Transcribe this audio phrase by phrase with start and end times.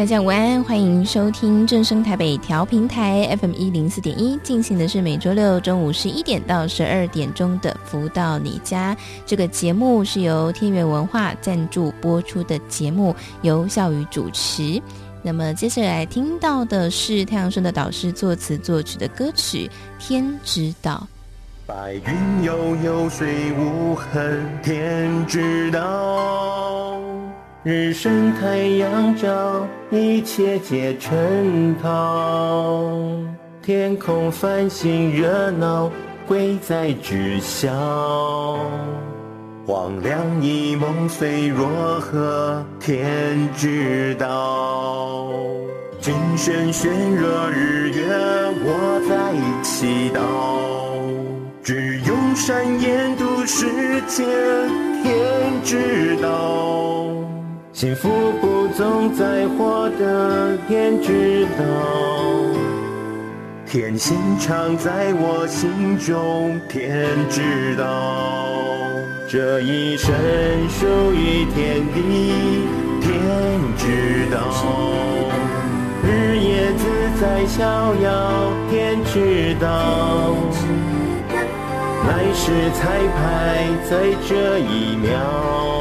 [0.00, 14.80] 大家午安，欢迎收听正声台北调频台 FM 一零四点一，进行的是每周六中午十一点到十二点钟的“福到你家”这个节目，是由天元文化赞助播出的节目，由笑宇主持。
[15.20, 19.70] 那么接下来听到的是太阳升的导师作词作曲的歌曲
[20.02, 21.06] 《天知道》。
[21.70, 26.90] 白云悠悠，水无痕，天知道。
[27.62, 32.90] 日升太阳照，一切皆成套。
[33.60, 35.92] 天空繁星热闹，
[36.26, 37.68] 贵在知晓。
[39.66, 41.68] 黄粱一梦随若
[42.00, 45.30] 何，天知道。
[46.00, 48.06] 金山炫若日月，
[48.64, 50.22] 我在祈祷。
[51.62, 54.26] 只用善言度世间，
[55.02, 55.12] 天
[55.62, 57.19] 知道。
[57.80, 58.10] 幸福
[58.42, 61.64] 不总在获得，天知道。
[63.64, 68.44] 天心常在我心中，天知道。
[69.26, 70.14] 这一生
[70.68, 72.66] 属于天地，
[73.00, 73.10] 天
[73.78, 75.32] 知道。
[76.04, 76.84] 日夜自
[77.18, 80.36] 在逍遥，天知道。
[82.06, 85.80] 来世彩排在这一秒。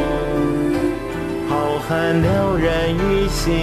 [2.22, 3.54] 了然于心，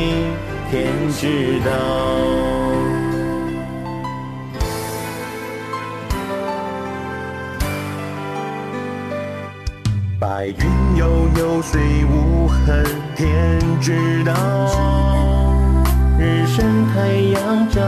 [0.70, 1.70] 天知道。
[10.19, 12.84] 白云悠悠，水无痕，
[13.15, 14.32] 天知道。
[16.19, 17.81] 日升太阳照，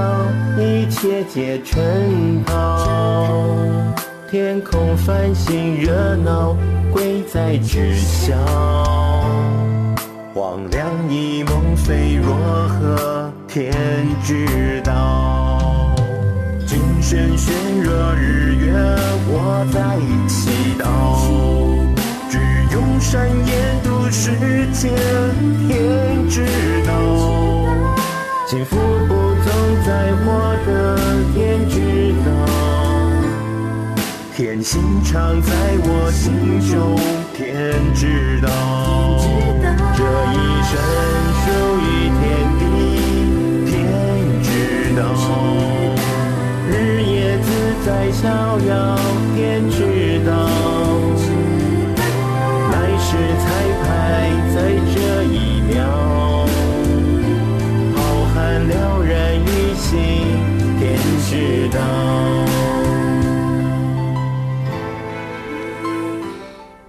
[0.59, 2.87] 一切皆成套。
[4.31, 6.55] 天空繁星热闹，
[6.93, 8.37] 贵在知晓。
[10.59, 13.73] 黄粱一梦随若何，天
[14.25, 15.95] 知道。
[16.67, 18.73] 金山炫若日月，
[19.29, 20.83] 我在祈祷。
[22.29, 22.41] 只
[22.75, 24.33] 用善言度世
[24.73, 24.91] 间，
[25.69, 26.45] 天知
[26.85, 26.93] 道。
[28.49, 28.77] 幸福
[29.07, 29.15] 不
[29.45, 29.47] 总
[29.87, 30.99] 在我的，
[31.35, 31.79] 天知
[32.27, 32.29] 道。
[34.37, 35.53] 天心常在
[35.85, 36.99] 我心中，
[37.37, 37.47] 天
[37.95, 38.98] 知道。
[39.99, 40.07] 这一
[40.63, 40.71] 生
[41.43, 41.47] 属
[41.83, 41.83] 于
[42.21, 42.23] 天
[42.61, 42.63] 地，
[43.67, 43.75] 天
[44.45, 44.47] 知
[44.95, 45.01] 道。
[46.71, 46.71] 日
[47.03, 47.47] 夜自
[47.85, 48.23] 在逍
[48.61, 48.71] 遥，
[49.35, 49.69] 天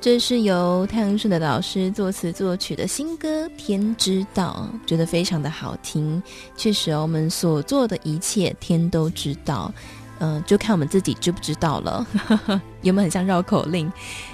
[0.10, 6.20] 这是由太阳盛德老师作词作曲的新歌《天知道》，觉得非常的好听。
[6.58, 9.72] 确实哦，我们所做的一切，天都知道。
[10.18, 12.08] 嗯、就看我们自己知不知道了。
[12.82, 13.90] 有没有很像绕口令？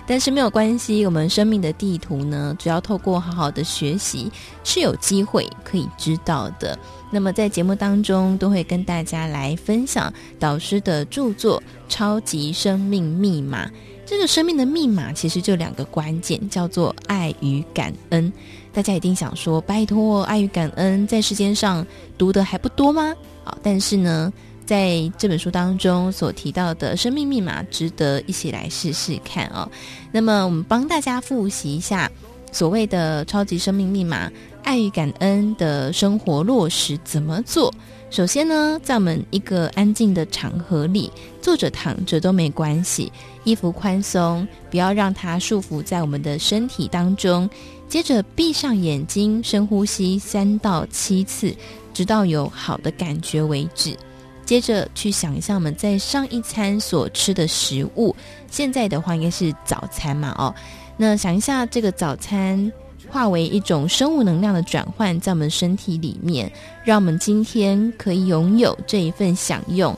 [0.08, 4.32] 但是没有关系，我们生命的地图呢，只要透过好好的学习，
[4.64, 6.80] 是有机会可以知道的。
[7.12, 13.68] 那么在节目当中，都会跟大家来分享导师的著作《超级生命密码》。
[14.06, 18.32] 这个生命的密码其实就两个关键，叫做爱与感恩。
[18.72, 21.86] 大家一定想说，拜托，爱与感恩在世间上
[22.18, 23.16] 读的还不多吗？
[23.44, 24.32] 好，但是呢，
[24.66, 29.68] 在这本书当中所提到的生命密码，值得一起来试试看哦。
[30.12, 32.12] 那么，我们帮大家复习一下
[32.52, 34.32] 所谓的超级生命密码，
[34.64, 37.74] 爱与感恩的生活落实怎么做？
[38.12, 43.12] 首先呢，在我们一个安静的场合里，坐着躺着都没关系，
[43.46, 47.50] 衣服宽松，不要让它束缚在我们的身体当中。
[47.88, 51.56] 接着闭上眼睛，深呼吸三到七次，
[51.94, 53.96] 直到有好的感觉为止。
[54.44, 58.14] 接着去想一下我们在上一餐所吃的食物，
[58.52, 60.54] 现在的话应该是早餐嘛，哦，
[60.98, 62.70] 那想一下这个早餐。
[63.08, 66.52] 化为一种生物能量的转换，在我们身体里面，
[66.84, 69.96] 让我们今天可以拥有这一份享用。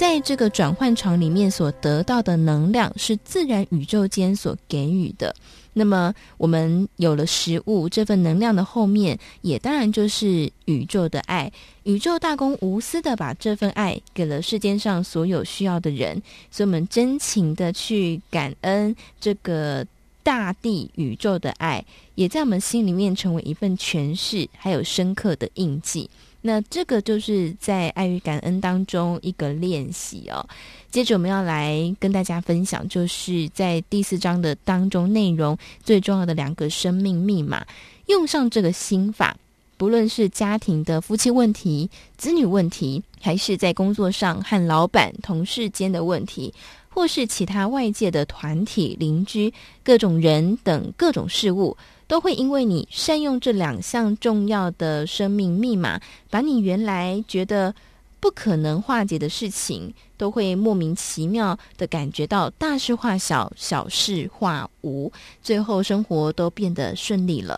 [0.00, 5.36] 在这个转换场里面所得到的能量，是自然宇宙间所给予的。
[5.74, 11.52] 那么我们有了食物这份能量的后面，也当然就是宇宙的爱。
[11.82, 19.86] 宇宙大公无私的把这份爱给了世间上所有需要的人，所以我们真情的去感恩这个
[20.22, 26.08] 大地宇宙的爱，也在我们心里面成为一份诠释，还有深刻的印记。
[26.42, 30.46] 那这个就是在爱与感恩当中一个练习哦。
[30.90, 37.64] 接着我们要来跟大家分享，就是在第四章的当中内容最重要的两个生命密码。
[38.06, 39.36] 用上这个心法，
[39.76, 46.52] 不论是家庭的夫妻问题、子女问题，还是在工作上和老板、同事间的问题，
[46.92, 49.52] 或是其他外界的团体、邻居、
[49.82, 51.76] 各种人等各种事物。
[52.06, 57.72] 都会因为你善用这两项重要的生命密码，把你原来觉得
[58.18, 67.56] 不可能化解的事情，都会莫名其妙的感觉到大事化小，小事化无，最后生活都变得顺利了。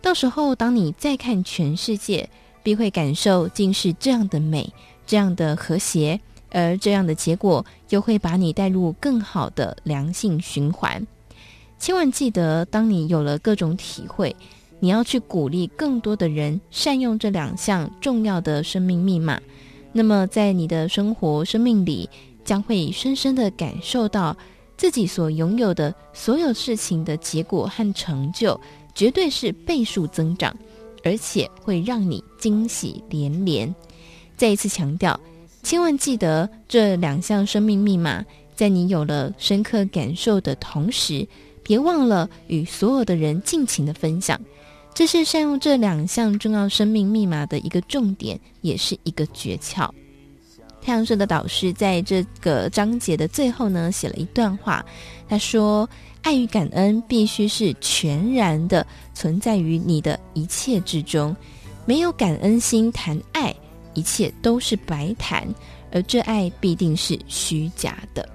[0.00, 2.26] 到时候，当你再看全世界，
[2.62, 4.72] 必会感受竟是这样的美，
[5.06, 6.18] 这样的和谐，
[6.50, 11.06] 而这样的结果又会把你带入更好的良性循环。
[11.78, 14.34] 千万记得，当你有了各种体会，
[14.78, 19.40] 你要去鼓励更多的人善用这两项重要的生命密码。
[19.92, 22.08] 那么，在你的生活生命里，
[22.44, 24.36] 将会深深的感受到
[24.76, 28.58] 自己所拥有的所有事情的结果和成就，
[28.94, 30.54] 绝对是倍数增长，
[31.02, 33.74] 而且会让你惊喜连连。
[34.36, 35.18] 再一次强调，
[35.62, 38.24] 千万记得这两项生命密码，
[38.54, 41.26] 在你有了深刻感受的同时。
[41.62, 44.40] 别忘了与所有的人尽情的分享，
[44.92, 49.88] 这是善用这两项重要生命密码的一个重点，也是一个诀窍。
[50.82, 54.84] 太阳社的导师在这个章节的最后呢，写了一段话，
[55.28, 55.88] 他说
[56.22, 58.84] ：“爱与感恩必须是全然的
[59.14, 61.36] 存在于你的一切之中，
[61.84, 63.54] 没有感恩心谈爱，
[63.94, 65.46] 一切都是白谈，
[65.92, 68.28] 而这爱必定是虚假的。”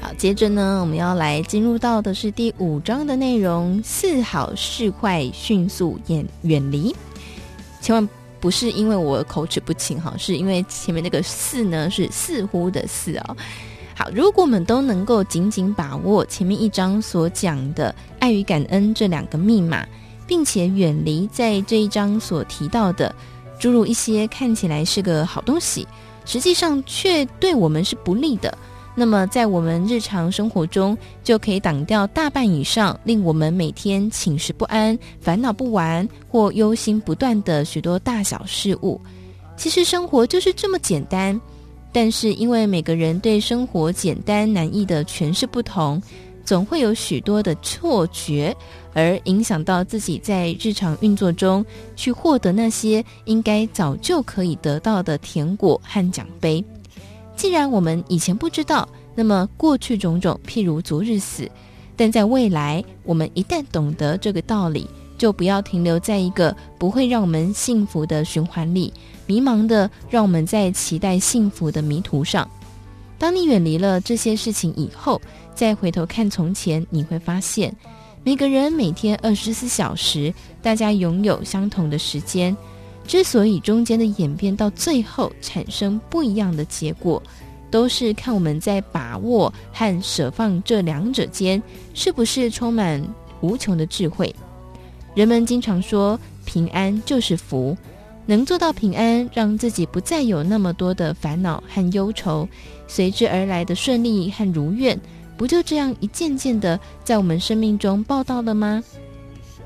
[0.00, 6.94] 好接着呢，我们要来进入到的是第五章的内容：似好是坏，迅速远远离。
[7.80, 8.08] 千万
[8.40, 13.36] 不是因为我口齿不清哈，是因为前面那个“似”呢是似乎的“似”哦。
[13.94, 19.84] 好，如果我们都能够紧紧把握前面一章所讲的爱与感恩这两个密码，
[20.26, 23.12] 并且远离在这一章所提到的
[23.58, 25.86] 诸如一些看起来是个好东西，
[26.24, 28.56] 实际上却对我们是不利的。
[29.00, 39.00] 那么，在我们日常生活中，就可以挡掉大半以上令我们每天寝食不安、烦恼不完或忧心不断的许多大小事物。
[39.56, 41.40] 其实生活就是这么简单，
[41.92, 46.02] 但是因为每个人对生活简单难易的诠释不同，
[46.44, 48.52] 总会有许多的错觉，
[48.94, 51.64] 而影响到自己在日常运作中
[51.94, 56.64] 去获得那些应该早就可以得到的甜果和奖杯。
[57.38, 61.48] 既然我们以前不知道，那么过去种种譬如昨日死，
[61.96, 68.92] 但在未来，我们一旦懂得这个道理，就不要停留在一个不会让我们幸福的循环里，
[69.24, 72.46] 迷茫的让我们在期待幸福的迷途上。
[73.18, 75.22] 当你远离了这些事情以后，
[75.54, 77.72] 再回头看从前，你会发现，
[78.24, 82.56] 每个人每天二十四小时，大家拥有相同的时间。
[83.08, 87.20] 之所以中间的演变到最后产生不一样的结果，
[87.70, 91.60] 都是看我们在把握和舍放这两者间
[91.94, 93.02] 是不是充满
[93.40, 94.32] 无穷的智慧。
[95.14, 97.74] 人们经常说平安就是福，
[98.26, 102.46] 能做到平安，让自己不再有那么多的烦恼和忧愁，
[102.86, 105.00] 随之而来的顺利和如愿，
[105.34, 108.84] 不就这样一件件的在我们生命中报道了吗？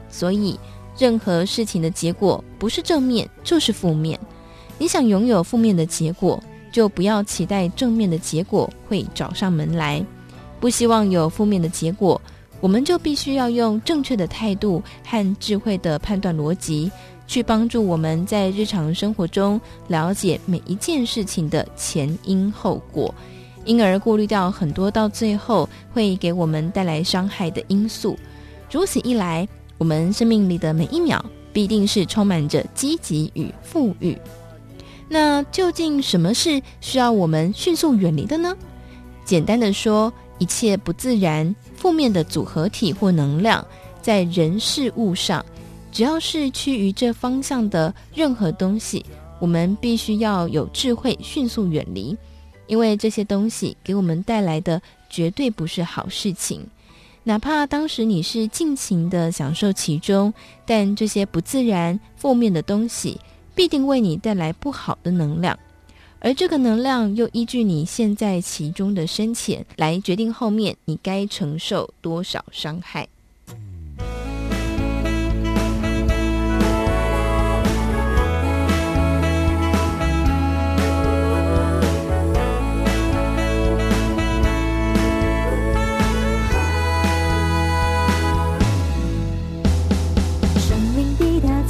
[0.09, 0.57] 所以。
[0.99, 4.19] 任何事情的结果不是正面就是负面。
[4.79, 10.05] 你想拥有负面的结果，就不要期待正面的结果会找上门来。
[10.61, 12.21] 不希望有负面的结果，
[12.61, 16.91] 我们就必须要用正确的态度和智慧的判断逻辑，
[17.27, 23.13] 去帮助我们在日常生活中了解每一件事情的前因后果，
[23.65, 28.17] 因而过滤掉很多到最后会给我们带来伤害的因素。
[28.71, 29.47] 如此一来，
[29.83, 34.17] 我们生命里的每一秒必定是充满着积极与富裕。
[35.09, 38.57] 那究竟什么是需要我们迅速远离的呢？
[39.25, 43.67] 简单的说，一切不自然、负面的组合体或能量，
[44.01, 45.45] 在人事物上，
[45.91, 49.05] 只要是趋于这方向的任何东西，
[49.41, 52.17] 我们必须要有智慧，迅速远离，
[52.69, 56.65] 因为这些东西给我们带来的绝对不是好事情。
[57.25, 60.35] 哪怕当时你是尽情的享受其中，
[60.67, 63.21] 但这些不自然、负面的东西
[63.55, 65.57] 必定为你带来不好的能量，
[66.19, 73.07] 而这个能量又依据你现在其中的深浅来决定后面你该承受多少伤害。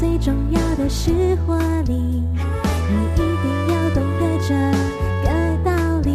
[0.02, 1.12] 最重要的是
[1.46, 1.56] 活
[1.86, 2.24] 力，你
[3.14, 4.52] 一定要懂得这
[5.22, 5.30] 个
[5.62, 5.70] 道
[6.02, 6.10] 理，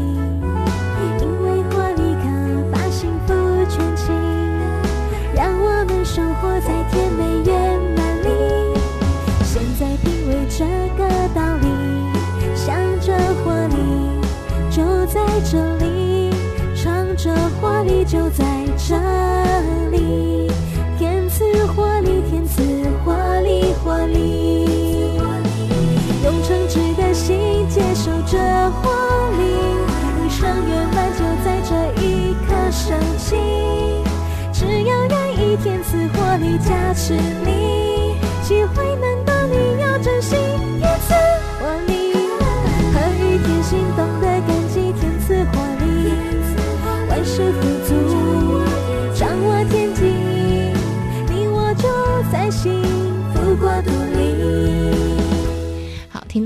[1.21, 2.27] 因为活力可
[2.69, 3.33] 把幸福
[3.69, 4.11] 圈起，
[5.33, 8.27] 让我们生活在甜美圆满里。
[9.45, 10.65] 现在品味这
[10.97, 11.65] 个道理，
[12.57, 13.75] 想着活力
[14.69, 16.35] 就在这里，
[16.75, 18.97] 唱着活力就在这
[19.91, 20.46] 里，
[23.97, 24.65] 活力，
[26.23, 28.91] 用诚挚的心接受这活
[29.31, 29.41] 力，
[30.23, 33.35] 一生圆满就在这一刻升起，
[34.53, 37.13] 只要愿意，天赐活力加持
[37.43, 37.86] 你。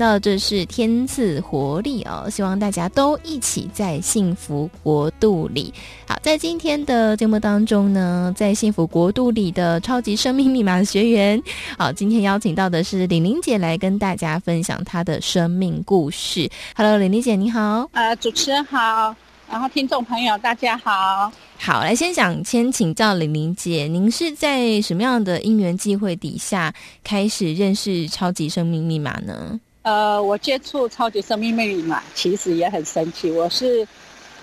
[0.02, 5.72] 到这是天赐活力哦，希望大家都一起在幸福国度里。
[6.08, 11.40] 好，在今天的节目当中呢，在幸福国度里的超级生命密码学员，
[11.78, 16.50] 好，今天邀请到的是玲玲姐来跟大家分享她的生命故事。
[16.74, 19.14] Hello，玲玲姐你好，呃，主持人好，
[19.48, 21.30] 然后听众朋友大家好。
[21.58, 29.60] 好，来先想先请教玲玲姐，您是在什么样的因缘际会底下开始认识超级生命密码呢？
[29.82, 33.30] 呃，我接触超级生命密嘛，其实也很神奇。
[33.30, 33.86] 我是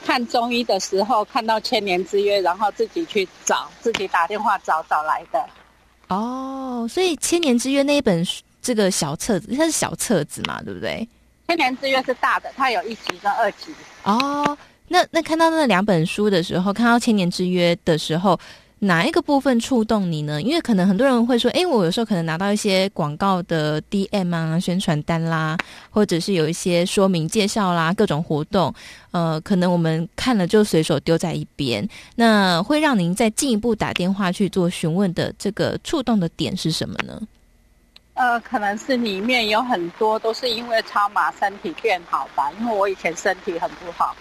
[0.05, 5.45] 看中医的时候看到千年之约，然后自己去找，自己打电话找找来的。
[6.09, 8.25] 哦，所以千年之约那一本
[8.61, 11.07] 这个小册子，它是小册子嘛，对不对？
[11.47, 13.73] 千年之约是大的，它有一集跟二集。
[14.03, 14.57] 哦，
[14.89, 18.37] 那那看到那两本书的时候，看到千年之约的时候。
[18.81, 20.41] 哪一个部分触动你呢？
[20.41, 25.57] 因为可能很多人会说，诶，我有时候可能拿到一些广告的 DM 啊、宣传单啦，
[25.89, 28.73] 或者是有一些说明介绍啦、各种活动，
[29.11, 31.85] 呃，可能我们看了就随手丢在一边。
[32.15, 37.21] 那会让您再进一步打电话去做询问的这个触动的点是什么呢？
[38.13, 44.15] 呃，可能是里面有很多都是因为超马身体变好吧，因为我以前身体很不好，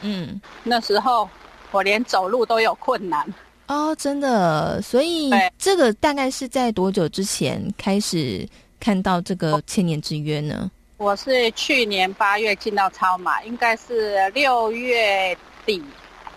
[0.00, 1.28] 嗯，那时候
[1.70, 3.26] 我连走路都有困难。
[3.68, 8.48] 哦，真的，所以这个大概是在多久之前开始
[8.80, 10.70] 看到这个千年之约呢？
[10.96, 15.82] 我是去年八月进到超马，应该是六月底。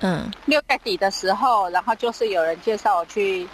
[0.01, 3.47] 嗯，六月底的时候，然后就是有人介绍我去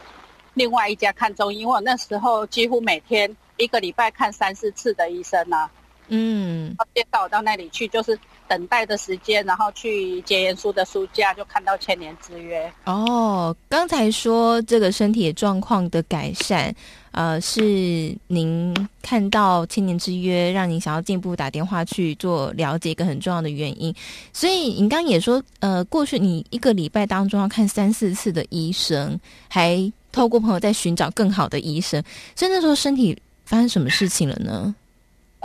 [0.55, 5.71] 另外一家看中医，因为我那时候几乎每天一个礼拜看三四次的医生呢、啊。
[6.07, 8.17] 嗯，介绍我到那里去，就是。
[8.47, 12.71] 等待的时间，然后去结缘书的书架就看到千年之约。
[12.85, 16.73] 哦，刚才说这个身体状况的改善，
[17.11, 23.93] 呃，是您看到千年之约，让您想要进一步打电话去做了解一个很重要的原因。
[24.33, 32.03] 所以您刚也说，呃，过去你一个礼拜当中要看三四次的医生，还透过朋友在寻找更好的医生，
[32.35, 34.73] 所以那时候身体发生什么事情了呢？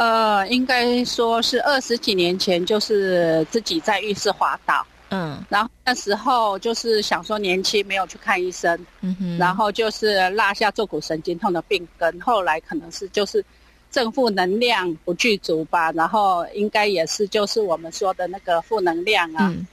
[0.03, 13.45] 呃，应该说是二十几年前，就是自己在浴室滑倒，嗯，然后那时候就是想说年轻没有去看医生，嗯哼，然后就是落下坐骨神经痛的病根，后来可能是就是
[13.93, 19.65] 正负能量不具足吧，然后应该也是就是我们说的那个负能量啊，嗯，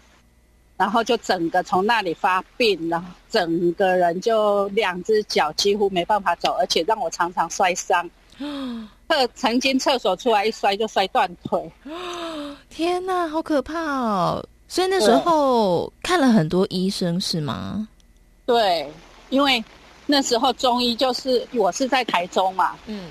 [0.77, 8.07] 然后就整个从那里发病，然后整个人就两只脚几乎没办法走，而且让我常常摔伤。
[9.09, 11.71] 厕曾经厕所出来一摔就摔断腿，
[12.69, 14.45] 天哪，好可怕哦！
[14.67, 17.87] 所以那时候看了很多医生是吗？
[18.45, 18.87] 对，
[19.29, 19.63] 因为
[20.05, 23.09] 那时候中医就是我是在台中嘛，嗯，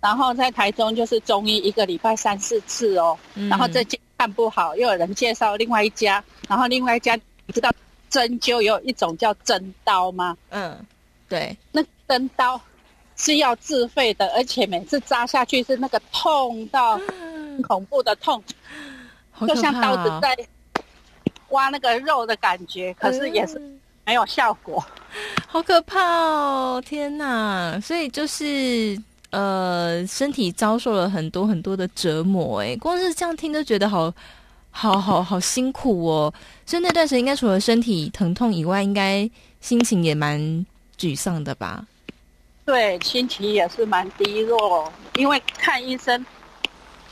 [0.00, 7.68] 然后在台中就是中医一个礼拜三四次哦，嗯、然后这家看不好，又有人介绍另外一家，然后另外一家你知道
[8.08, 10.36] 针灸有一种叫针刀吗？
[10.50, 10.78] 嗯，
[11.28, 12.60] 对，那针刀。
[13.22, 17.00] 是要自费的，而且每次扎下去是那个痛到
[17.68, 18.42] 恐怖的痛，
[19.38, 20.36] 哦、就像刀子在
[21.50, 23.62] 挖那个肉的感觉，可是也是
[24.04, 24.84] 没有效果，
[25.46, 26.82] 好可怕哦！
[26.84, 29.00] 天哪，所以就是
[29.30, 34.12] 呃，身体遭受了很多很多的折磨，哎，光是这样听都觉得好
[34.72, 36.34] 好好好辛苦哦。
[36.66, 40.40] 所以那段时间应该除了身体疼痛以外，应该心情也蛮
[40.98, 41.86] 沮丧的吧？
[42.64, 46.24] 对，心情也是蛮低落，因为看医生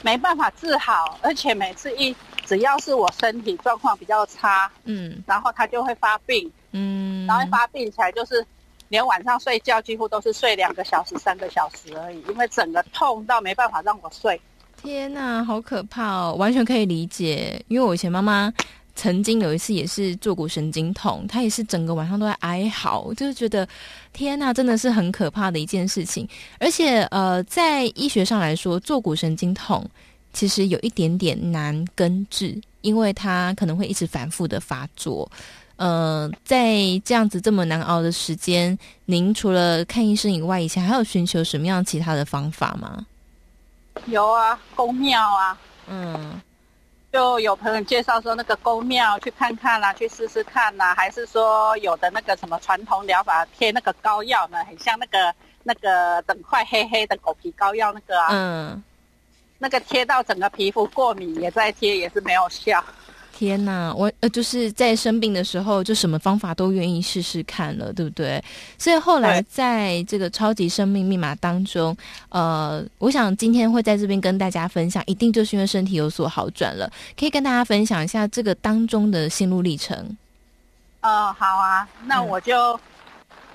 [0.02, 2.14] 没办法治好，而且每次一
[2.46, 8.46] 只要是我身体状况比较差，嗯，然后他就会发病，嗯，然后发病起来就是
[8.88, 14.40] 连晚上睡觉几乎都是睡两个小时、三个小时而已，因为整个痛到没办法让我睡。
[14.80, 16.36] 天哪，好可怕哦！
[16.38, 18.52] 完全可以理解，因为我以前妈妈。
[19.00, 23.66] 曾经有一次也是坐骨神经痛，他也是整个晚上都在哀嚎，就是觉得
[24.12, 26.28] 天呐，真的是很可怕的一件事情。
[26.58, 29.82] 而且呃，在医学上来说，坐骨神经痛
[30.34, 35.26] 其实有一点点难根治，因为它可能会一直反复的发作。
[35.76, 43.06] 呃，在这样子这么难熬的时间，您除了看医生以外，以前还有寻求什么样其他的方法吗？
[44.04, 46.38] 有啊，公庙啊，嗯。
[47.12, 58.82] 就有朋友介绍说，那个宫庙去看看啦、啊，去试试看啦、啊，还是说有的那个什么传统疗法贴那个膏药呢，很像那个那个整块黑黑的狗皮膏药那个啊，嗯，
[59.58, 62.84] 那个贴到整个皮肤过敏也在贴，也是没有效。
[63.40, 68.44] 天呐，我呃就是在生病的时候，就什么方法都愿意试试看了，对不对？
[68.76, 71.96] 所以后来在这个超级生命密码当中，
[72.28, 79.96] 呃，我想今天会在这边跟大家分享，一定就是因为身体有所好转了，可以跟大家分享一下这个当中的心路历程。
[81.00, 82.78] 哦，好啊，那我就、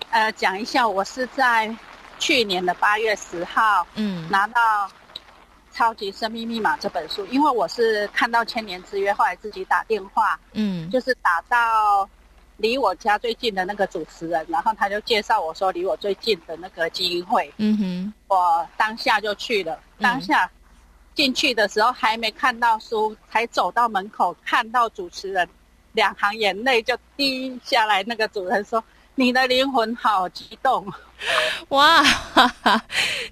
[0.10, 1.70] 嗯、呃讲一下，我是在
[2.18, 4.60] 去年的八月十号，嗯，拿到。
[5.76, 12.10] 《超级生命密码》这本书，因为我是看到千年之约，后来自己打电话，嗯，就是打到
[12.56, 19.78] 离我家最近的那个主持人，然后他就介绍我说离我最近的那个基金会，嗯哼，我当下就去了。
[20.00, 20.50] 当下
[21.14, 25.46] 进去的时候还没看到书，才走到门口看到主持人，
[25.92, 28.02] 两行眼泪就滴下来。
[28.04, 28.82] 那个主人说
[29.16, 30.86] ：“你的灵魂好激动。”
[31.70, 32.82] 哇哈哈，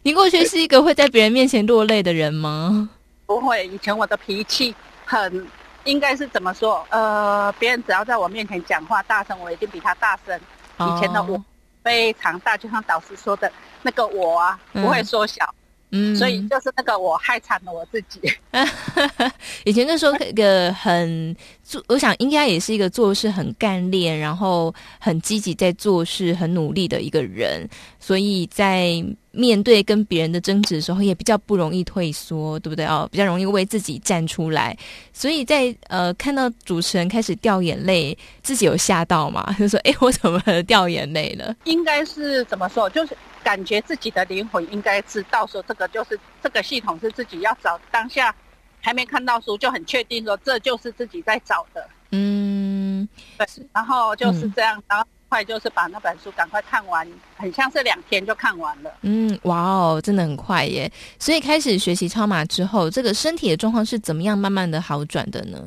[0.03, 2.89] 你过去是一个会在别人面前落泪的人吗？
[3.25, 4.73] 不会，以前我的脾气
[5.05, 5.47] 很，
[5.83, 6.85] 应该是怎么说？
[6.89, 10.39] 呃，别人只要在我面前讲话大声，我一定比他大声。
[10.79, 11.41] 以前的我
[11.83, 15.43] 非常大，就像导师说的那个我啊，不会缩小。
[15.45, 15.62] 嗯
[15.95, 18.19] 嗯，所以就是那个我害惨了我自己。
[19.63, 33.07] 以前那时候一个很做，我想应该也是一个做事很干练，然后很积极在做事、很努力的一个人，所以在面对跟别人的争执的时候，也比较不容易退缩，对不对哦？
[33.11, 34.77] 比较容易为自己站出来。
[35.11, 39.53] 所以在呃看到主持人开始掉眼泪，自己有吓到吗？
[39.59, 42.89] 就 说：“哎，我怎么掉眼泪了？”应该是怎么说？
[42.89, 43.17] 就是。
[43.43, 48.33] 感觉自己的灵魂应该知道说，这个就是这个系统是自己要找，当下
[48.79, 51.85] 还没看到书就很确定说，这就是自己在找的。
[52.11, 53.05] 嗯，
[53.37, 53.45] 对。
[53.73, 58.91] 然后就是这样，嗯、然后快就是把那本书赶快看完，很像是两天就看完了。
[59.01, 60.91] 嗯，哇哦，真的很快耶！
[61.17, 65.57] 所以开始学习超马之后，这个身体的状况是怎么样慢慢的好转的呢？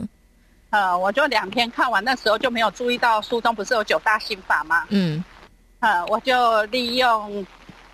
[0.71, 4.85] 呃，我就两天看完，那时候就没有注意到书中不是有九大心法吗？
[4.91, 5.25] 嗯，
[5.81, 7.45] 呃，我就利用。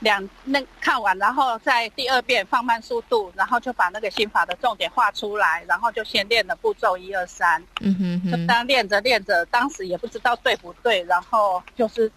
[0.02, 7.62] 两那看完，然后在第二遍放慢速度，然后就把那个心法的重点画出来，然后就先练了步骤一二三。
[7.80, 8.30] 嗯哼哼。
[8.32, 12.10] 就当练着练着，当时也不知道对不对，然后就是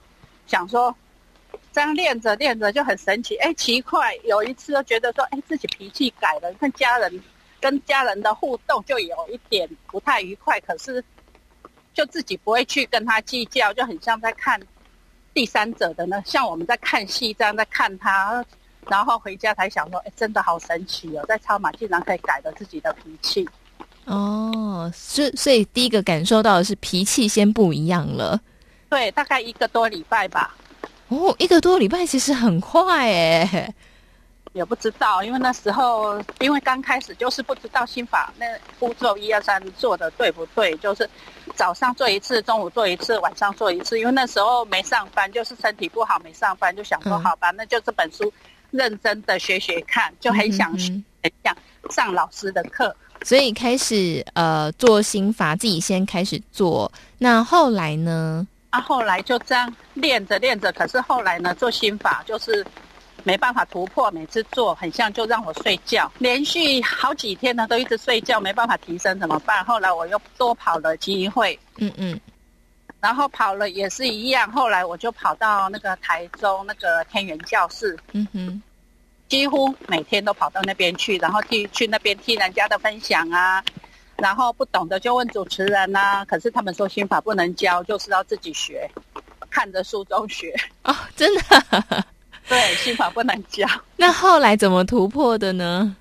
[0.47, 0.93] 想说，
[1.71, 3.35] 这样练着练着就很神奇。
[3.37, 7.23] 哎，奇怪，有一次就觉得说，哎，自己脾气改了，跟家人
[7.61, 11.03] 跟家人的互动就有一点不太愉快，可是
[11.93, 14.59] 就自己不会去跟他计较，就很像在看。
[15.35, 18.43] 第三者的呢，像我们在看戏这样在看他，
[18.87, 23.47] 然后回家才想说，哎，真的好神奇哦，在超马竟然可以改了自己的脾气。
[24.05, 28.39] 哦，所所以第一个感受到的是脾气先不一样了。
[28.87, 30.55] 对，大概一个多礼拜吧。
[31.09, 33.73] 哦，一个多礼拜其实很快诶。
[34.55, 38.45] 也不知道，因为那时候因为刚开始就是不知道心法那
[38.79, 41.07] 步骤一二三做的对不对，就是
[41.55, 43.99] 早上做一次，中午做一次，晚上做一次。
[43.99, 48.31] 因为那时候没上班，就是身体不好没上班，就想说好吧，那就这本书
[48.71, 50.89] 认真的学学看，就很想学，
[51.21, 51.57] 很想
[51.89, 52.95] 上老师的课。
[53.23, 56.89] 所以开始呃做心法，自己先开始做。
[57.17, 58.47] 那后来呢？
[58.69, 62.65] 啊，后来就这样练着练着，可是后来呢，做心法就是。
[63.25, 69.65] 没办法突破，每次做很像就让我睡觉，连续好几天呢都一直睡觉，没办法提升怎么办？
[69.65, 72.17] 后来我又多跑了机会，嗯嗯，
[73.01, 78.61] 然后跑了也是一样，后来我就跑到那个台中那个天元教室，嗯哼，
[79.27, 83.63] 几乎每天都跑到那边去，然后去去那边听人家的分享啊。
[84.17, 88.89] 然后不懂的就问主持人呐、啊，可是他们说心法不能教，就是要自己学，
[89.49, 90.55] 看着书中学。
[90.83, 92.05] 哦，真的，
[92.49, 93.67] 对，心法不能教。
[93.97, 95.95] 那后来怎么突破的呢？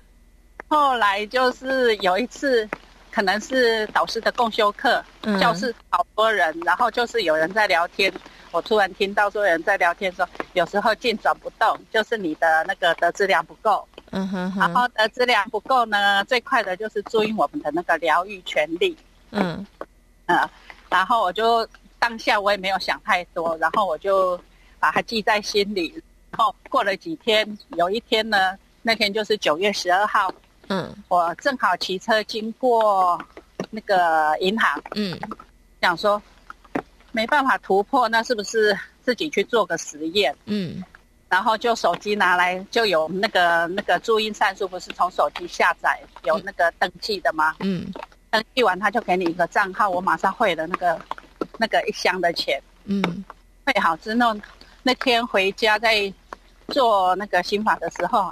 [0.67, 2.67] 后来就是有一次，
[3.11, 8.11] 可能是导师的共修课，嗯、教室好多人，然后就是有人在聊天。
[8.51, 13.85] 我突然听到说有人在聊天说，有时候进转不动，就是你的那个德质量不够。
[14.11, 18.95] 嗯哼，哼，然后德质量不够呢，最快的就是注意我们的那个疗愈权利。
[19.31, 19.65] 嗯
[20.27, 20.49] 嗯，
[20.89, 21.67] 然后我就
[21.99, 24.39] 当下我也没有想太多，然后我就
[24.79, 26.01] 把它记在心里。
[26.35, 30.29] 然后过了几天，有一天呢，那天就是九月十二号。
[30.67, 33.17] 嗯，我正好骑车经过
[33.69, 34.81] 那个银行。
[34.95, 35.17] 嗯，
[35.81, 36.21] 想说。
[37.11, 40.35] 没办法突破，那是不是自己去做个实验？
[40.47, 40.83] 嗯，
[41.29, 47.55] 然后就手机拿来，就有那个那个注音算术，不是从手机下载有那个登记的吗？
[47.61, 47.89] 嗯，
[48.29, 50.99] 登记完他就给你一个账号，我马上汇了那个
[51.57, 52.61] 那个一箱的钱。
[52.83, 53.01] 嗯，
[53.65, 54.35] 汇好之后，
[54.83, 56.13] 那天回家在
[56.67, 58.31] 做那个心法的时候，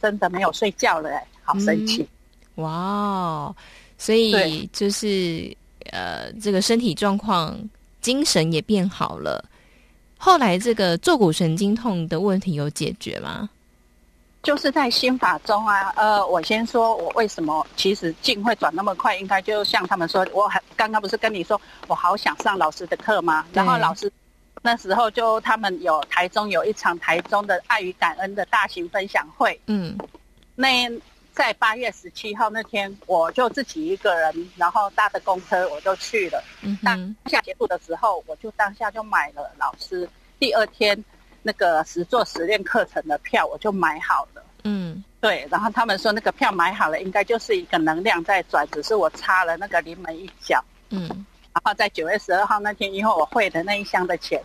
[0.00, 2.08] 真的没有睡觉了，哎，好神奇！
[2.56, 3.54] 嗯、哇，
[3.98, 5.56] 所以就是
[5.92, 7.56] 呃，这个身体状况。
[8.00, 9.44] 精神也变好了，
[10.16, 13.50] 后来这个坐骨神经痛的问题有解决吗？
[14.42, 23.44] 就是在心法中啊，呃，我先说我为什么其实劲会转那么快，应该就像他们说，我还刚刚不是跟你说，我好想上老师的课吗？
[23.52, 24.10] 然后老师
[24.62, 29.96] 那时候就他们有台中有一场台中的爱与感恩的大型分享会，嗯，
[30.54, 30.68] 那。
[31.32, 36.42] 在八月十七号那天，我就自己一个人，然后搭的公车，我就去了。
[36.60, 40.06] 嗯，当下结束的时候，我就当下就买了老师
[40.40, 41.02] 第二天
[41.42, 44.42] 那个实作实练课程的票，我就买好了。
[44.64, 45.46] 嗯，对。
[45.50, 50.62] 然后他们说那个票买好了，应该就是一个能量在转，只是我插了那个临门一脚。
[50.90, 54.42] 嗯，然后在九月十二号那天，因为我汇的那一箱的钱，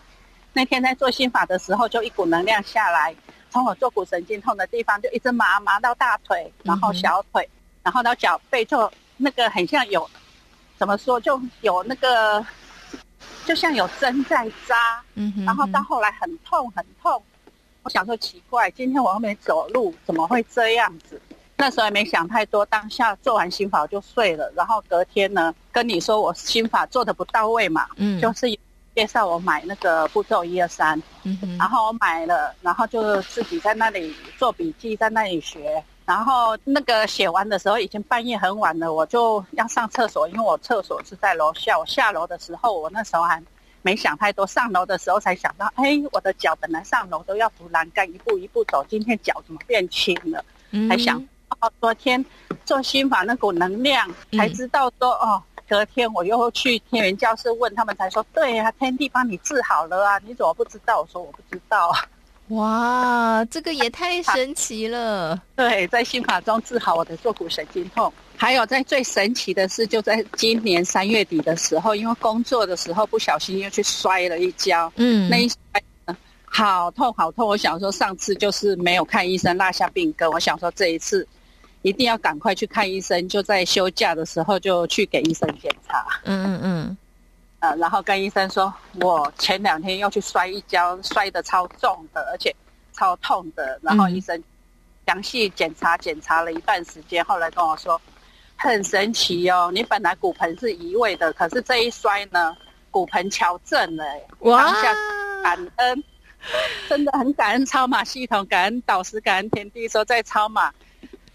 [0.54, 3.16] 那天在做心法的时候，就一股能量下来。
[3.52, 10.10] 从我坐骨神经痛的地方就一直麻麻到大腿，然后小腿，嗯、然后到脚背，就那个很像有，
[10.78, 12.46] 怎么说就有那个，
[13.46, 17.24] 就像有针在扎，嗯哼，然后到后来很痛很痛。
[17.84, 21.22] 我想说奇怪，今天我又没走路，怎么会这样子？
[21.58, 24.52] 那时候还没想太多，当下做完心法我就睡了。
[24.56, 28.48] 然后隔天呢，跟你说我心法做的不到位嘛，嗯，就是。
[28.96, 41.78] 介绍我买那个步骤一二三，嗯，然后我买了，然后就自己在那里做笔记，在那里学，然后那个写完的时候已经半夜很晚了，我就要上厕所，因为我厕所是在楼下。
[41.78, 43.44] 我下楼的时候，我那时候还
[43.82, 50.42] 没想太多，上楼的时候才想到，哎，我的脚本来上楼都要扶栏杆，一步一步走，今天脚怎么变轻了？
[50.72, 51.22] 嗯，才想
[51.60, 52.24] 哦，昨天
[52.66, 55.44] 做心法那股能量，才知道说、嗯、哦。
[55.68, 61.02] 隔天我又去天元教室问他们，才说对啊，天地帮你治好了啊，你怎么不知道？
[61.02, 62.06] 我说我不知道啊。
[62.50, 65.42] 哇，这个也太神奇了。
[65.56, 68.14] 对，在心法中治好我的坐骨神经痛。
[68.38, 75.58] 还有在最神奇的是，就在今年三月底的时候，因为工作的时候不小心又去摔了一跤，嗯，那一摔
[76.56, 77.46] 好痛好痛。
[77.46, 81.28] 我想说上次就是没有看医生落下病根，我想说这一次。
[81.82, 86.04] 一定要赶快去看医生，就在休假的时候就去给医生检查。
[86.24, 86.98] 嗯嗯嗯，
[87.60, 92.52] 呃，然后跟医生说，我前两天又去摔一跤，摔得超重的，而且
[92.92, 93.80] 超痛的。
[93.84, 94.44] 然后医生
[95.06, 98.02] 详细检查检查了一段时间，后来跟我说，
[98.56, 102.58] 很神奇哦，你本来骨盆是移位的，可是这一摔呢，
[102.90, 104.04] 骨盆矫正了。
[104.40, 104.64] 哇！
[104.64, 104.94] 当下
[105.44, 106.04] 感恩，
[106.90, 110.72] 真的很感恩超马系统，感恩导师，感恩天地，说在超马。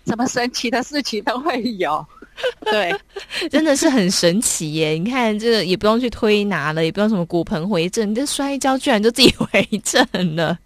[0.07, 2.05] 什么神奇的事情都会有，
[2.65, 2.93] 对，
[3.49, 4.93] 真的是很神奇耶！
[4.93, 10.59] 你看，这个也不用去推拿了，也不用什么骨盆回正，你这摔一跤居然就自己回正了，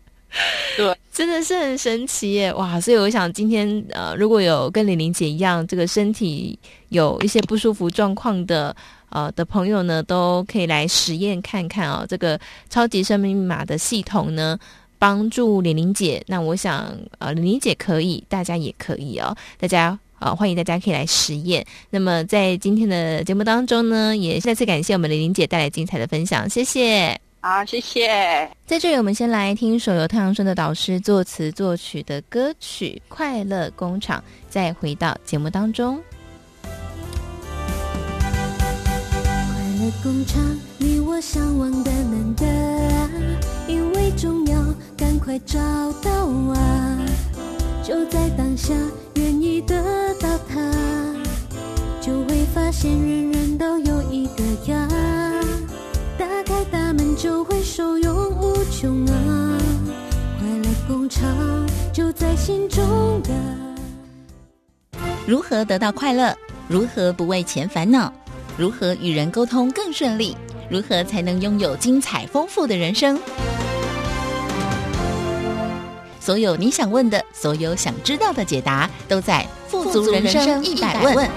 [0.76, 2.54] 对，真的是很神奇耶！
[2.54, 8.74] 哇，所以我想今天呃，如果有跟玲玲姐一样，这个身体有一些不舒服状况的
[9.14, 14.58] 呃的朋友呢，都可以来实验看看哦，这个超级生命密码的系统呢。
[14.96, 19.36] 帮助玲玲姐，那我想，呃，玲玲姐可以，大家也可以哦。
[19.58, 21.62] 大家，呃，欢迎大家可以来实验。
[21.90, 27.20] 那么，在今天的节目当中呢，也再次感谢我们玲玲姐带来精彩的分享，谢谢。
[27.40, 28.48] 好，谢谢。
[28.64, 36.02] 在这里，我们先来听一首由太阳升的导师作词作曲的歌曲《快乐工厂》，再回到节目当中。
[39.84, 40.42] 快乐工厂，
[40.78, 43.10] 你我向往的难得啊，
[43.68, 44.58] 因为重要，
[44.96, 45.58] 赶快找
[46.00, 46.98] 到啊！
[47.82, 48.72] 就在当下，
[49.16, 49.74] 愿意得
[50.14, 50.72] 到它，
[52.00, 54.88] 就会发现人人都有一个家。
[56.16, 59.58] 打开大门就会受用无穷啊！
[60.38, 61.28] 快乐工厂
[61.92, 63.30] 就在心中的。
[65.26, 66.34] 如何得到快乐？
[66.68, 68.10] 如何不为钱烦恼？
[68.56, 70.36] 如何与人沟通更顺利？
[70.70, 73.18] 如何才能拥有精彩丰富的人生？
[76.20, 81.28] 所有你想问的，所有想知道的解答，都在《富足人生一百问》。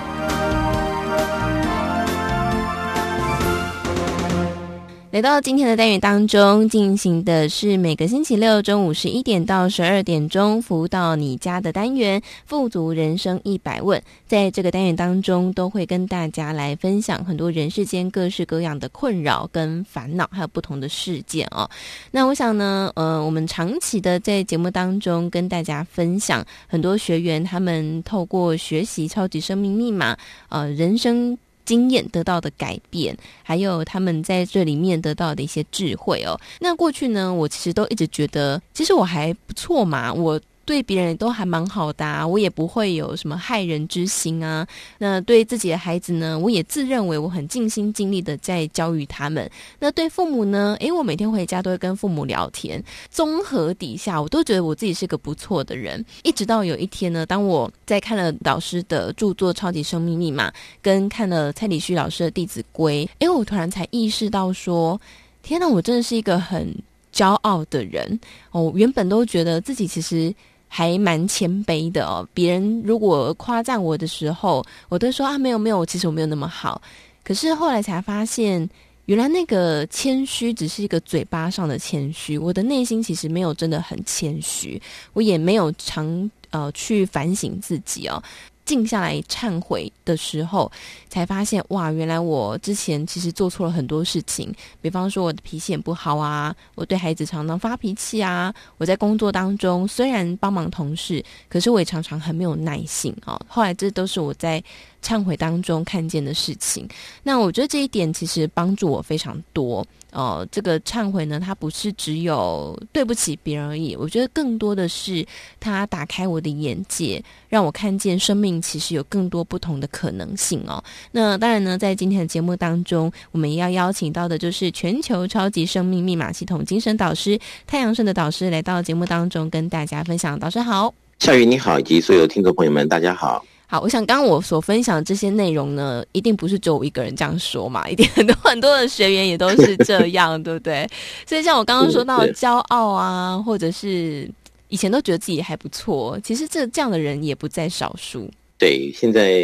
[5.18, 14.00] 来到今天的单元当中，进行的是每个星期六中午十一点到十二点钟服务到你家的单元“富足人生一百问”。
[14.30, 21.68] 在这个单元当中，都会跟大家来分享很多人世间各式各样的困扰跟烦恼，还有不同的事件哦。
[22.12, 30.16] 那我想呢，呃，我们长期的在节目当中跟大家分享很多学员他们透过学习超级生命密码，
[30.50, 31.36] 呃，人生。
[31.68, 36.34] 经验得到的改变，还有他们在这里面得到的一些智慧哦。
[36.60, 40.42] 那过去呢，我其实都一直觉得，其实我还不错嘛，我。
[40.68, 44.68] 对别人都还蛮好的啊，我也不会有什么害人之心啊。
[44.98, 49.50] 那对自己的孩子呢，我也自认为我很尽心尽力的在教育他们。
[49.80, 52.84] 那对父母呢，诶，我每天回家都会跟父母聊天。
[53.10, 56.06] 综合底下，我都觉得我自己是个不错的人。
[56.24, 60.50] 一直到有一天呢，当我在看了导师的著作《超级生命密码》，
[60.82, 65.00] 跟看了蔡礼旭老师的《弟子规》，诶，我突然才意识到说，
[65.42, 66.76] 天哪，我真的是一个很
[67.14, 68.20] 骄傲的人
[68.52, 68.70] 哦。
[68.76, 70.36] 原本都觉得自己其实。
[70.68, 72.28] 还蛮谦卑的哦。
[72.34, 76.82] 别人如果夸赞我的时候，我都说啊，没有没有，其实我没有那么好。
[77.24, 78.70] 可是后来才发现，
[79.06, 84.82] 原来那个谦虚只是一个嘴巴上的谦虚，我的内心其实没有真的很谦虚，
[85.14, 88.22] 我也没有常呃去反省自己哦。
[88.68, 90.70] 静下来忏悔的时候，
[91.10, 94.54] 才发现哇，原来我之前其实做错了很多事情。
[94.82, 98.54] 比方说，我的脾气也不好啊，我对孩子常常发脾气啊。
[98.78, 103.40] 我在工作当中虽然帮忙同事，可是我也常常很没有耐性啊。
[103.48, 104.62] 后来这都是我在
[105.04, 106.88] 忏悔当中看见的事情。
[107.24, 109.86] 那我觉得这一点其实帮助我非常多。
[110.14, 113.96] 哦，这个忏悔呢，它不是只有对不起别人而已。
[113.96, 115.24] 我觉得更多的是
[115.60, 120.82] 它打开我的眼界，让我看见生命其实有更多不同的可能性哦。
[121.12, 130.40] 那当然呢，在今天的节目当中，我们要邀请到的就是全球超级生命密码系统精神导师太阳神的导师来到节目当中跟大家分享。
[130.40, 133.46] 导师好，夏雨你好，以及所有听众朋友们，大家好。
[133.70, 140.88] 好，我想刚刚我所分享的这些内容呢，一定不是只有我一个人这样说嘛，一定很多很多的学员也都是这样， 对不对？
[141.28, 144.30] 所以像我刚刚说到骄傲啊，或者是
[144.70, 148.30] 以前都觉得自己还不错，其实这这样的人也不在少数。
[148.58, 149.44] 对，现在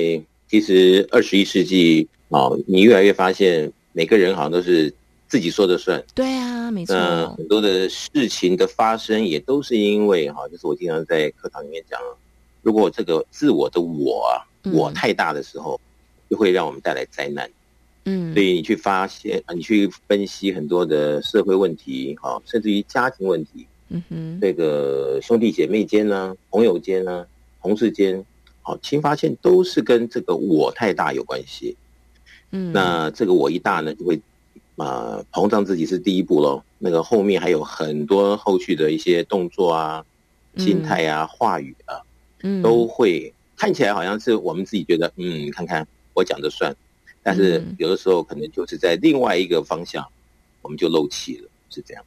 [0.49, 4.93] 其实二十一世纪哦，你越来越发现每个人好像都是
[5.27, 6.01] 自己说的算。
[6.15, 6.95] 对啊，没错。
[7.37, 11.99] 很多的事情的发生也都是因为哈，就是我经常在课堂里面讲。
[12.63, 15.79] 如果这个自我的我啊，我太大的时候，
[16.29, 17.47] 就会让我们带来灾难。
[18.05, 27.25] 嗯，所以你去发现啊，你去分析很多的社会问题，哈，甚至于家庭问题，嗯哼，这个兄弟姐妹间呢，朋友间呢，
[27.61, 28.25] 同事间，
[28.61, 31.77] 好，其实发现都是跟这个我太大有关系。
[32.51, 34.19] 嗯，那这个我一大呢，就会
[34.75, 36.61] 啊膨胀自己是第一步喽。
[36.79, 40.05] 那个后面还有很多后续的一些动作啊、
[40.57, 41.99] 心态啊、话语啊。
[42.61, 46.75] 都会看起来好像是我们自己觉得，嗯，看看我讲的算，
[47.21, 50.05] 但是有的时候可能就是在另外一个方向，
[50.61, 52.03] 我们就漏气了，是这样，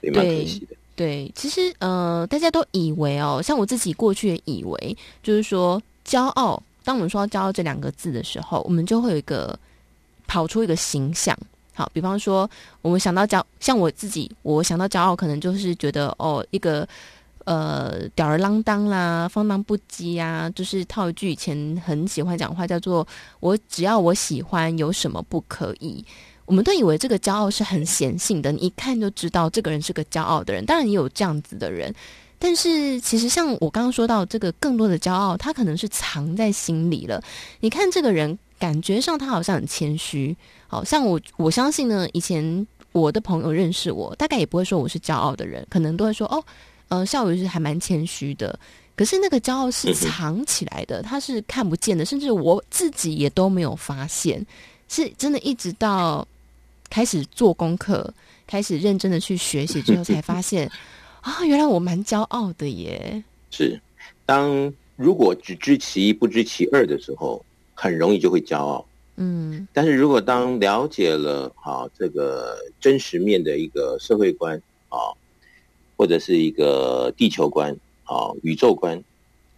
[0.00, 0.76] 也蛮可惜的。
[0.94, 9.58] 对，其实呃，大家都以为哦，像我自己过去也以为，就是说骄傲，当我们说到骄傲这两个字的时候，我们就会有一个
[10.26, 11.36] 跑出一个形象。
[11.72, 12.48] 好，比方说
[12.82, 16.86] 我们想到骄，像我自己，我想到骄傲，可能就是觉得哦，一个。
[17.50, 23.04] 呃，吊儿郎当啦，放荡不羁呀，就是套一句以前很喜欢讲话，叫做
[23.40, 26.04] “我只要我喜欢，有什么不可以？”
[26.46, 30.64] 我们都以为这个骄傲是很显性的，你一看就知道这个人是个骄傲的人。
[30.64, 31.92] 当然也有这样子的人，
[32.38, 37.20] 但是其实像我刚刚说到这个更多的骄傲，他可能是藏在心里了。
[37.58, 40.36] 你看这个人，感觉上他好像很谦虚，
[40.68, 42.64] 好像我我相信呢，以前。
[42.92, 46.42] 我的朋友认识我，大概也不会说我是骄傲的人，可能都会说哦，
[46.90, 48.56] 呃，校友是还蛮谦虚的。
[48.94, 54.44] 可是那个骄傲是藏起来的，他是看不见的，甚至我自己也都没有发现，
[54.88, 56.26] 是真的，一直到
[56.90, 58.12] 开始做功课，
[58.46, 60.70] 开始认真的去学习之后，才发现
[61.22, 63.24] 啊，原来我蛮骄傲的耶。
[63.50, 63.80] 是，
[64.26, 68.84] 当如果只知其一不知其二的时候，很容易就会骄傲。
[69.16, 74.98] 嗯，但是如果当了解了啊这个真实面的一个社会观啊，
[76.00, 79.04] 或者是一个地球观啊、宇宙观、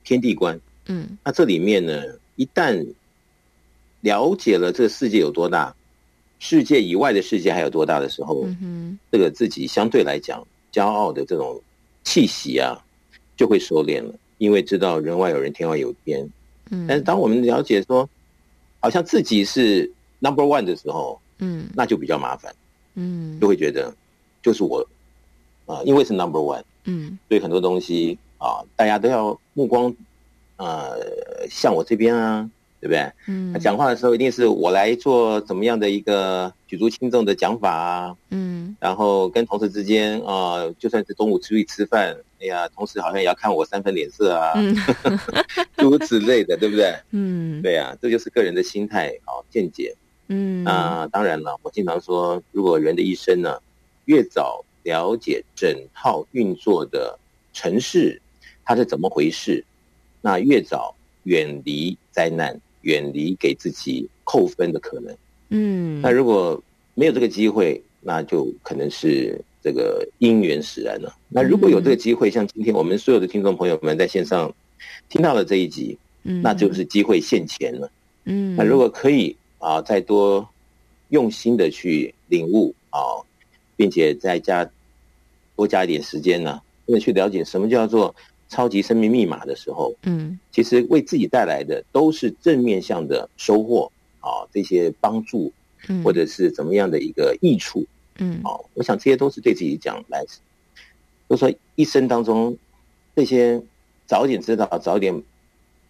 [0.02, 2.02] 天地观，嗯，那这里面呢，
[2.34, 2.84] 一旦
[4.00, 5.72] 了解了这个世界有多大，
[6.40, 11.62] 世界以外的世界还有多大的时候，嗯，这个自己相对来讲骄傲的这种
[12.02, 12.76] 气息啊，
[13.36, 16.28] 就会收敛了，因为知道人外有人，天外有天。
[16.72, 18.10] 嗯，但是当我们了解说，
[18.80, 22.52] 好像自己是 number one 的时候，嗯，那就比较麻烦，
[22.96, 23.94] 嗯，就会觉得
[24.42, 24.84] 就是我
[25.66, 29.94] 啊，因为是 number one，嗯，所以很多东西啊，大家都要目光
[30.56, 30.96] 呃
[31.48, 32.48] 向我这边啊，
[32.80, 33.12] 对不对？
[33.28, 42.16] 嗯，讲话的时候一定是我来做怎么样的一个举足轻重的讲法啊，嗯，然后跟同事之间啊，就算是中午出去吃饭。
[42.40, 44.52] 哎呀，同事好像也要看我三分脸色啊，
[45.76, 46.92] 诸、嗯、 如此类的，对不对？
[47.12, 49.94] 嗯，对啊，这就是个人的心态啊，见解。
[50.26, 53.60] 嗯，那当然了，我经常说，如果人的一生呢，
[54.06, 57.18] 越早了解整套运作的
[57.52, 58.20] 城市，
[58.64, 59.64] 它是怎么回事，
[60.20, 65.16] 那越早远离灾难，远离给自己扣分的可能。
[65.50, 66.62] 嗯，那如果
[66.94, 69.40] 没有这个机会，那就可能是。
[69.64, 71.14] 这个因缘使然了。
[71.28, 74.52] 那如果有这个机会，像今天我们所有的听众朋友们在线上
[75.08, 77.88] 听到了这一集，嗯，那就是机会现前了。
[78.24, 80.44] 嗯，那如果可以啊，再多
[81.10, 83.22] 用心的去领悟啊，
[83.76, 84.68] 并且再加
[85.56, 88.14] 多加一点时间呢，为了去了解什么叫做
[88.48, 95.52] 超级生命密码的时候，嗯，其实为自己带来的都是正面向的收获啊，这些帮助，
[96.04, 97.86] 或者是怎么样的一个益处。
[98.18, 100.22] 嗯，啊，我想这些都是对自己讲来，
[101.28, 102.56] 就说一生当中
[103.16, 103.62] 这些
[104.06, 105.22] 早点知道，早点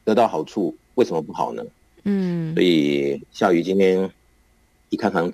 [0.05, 1.65] 得到好处，为什么不好呢？
[2.05, 4.09] 嗯，所以夏雨今天
[4.91, 5.33] 一开场，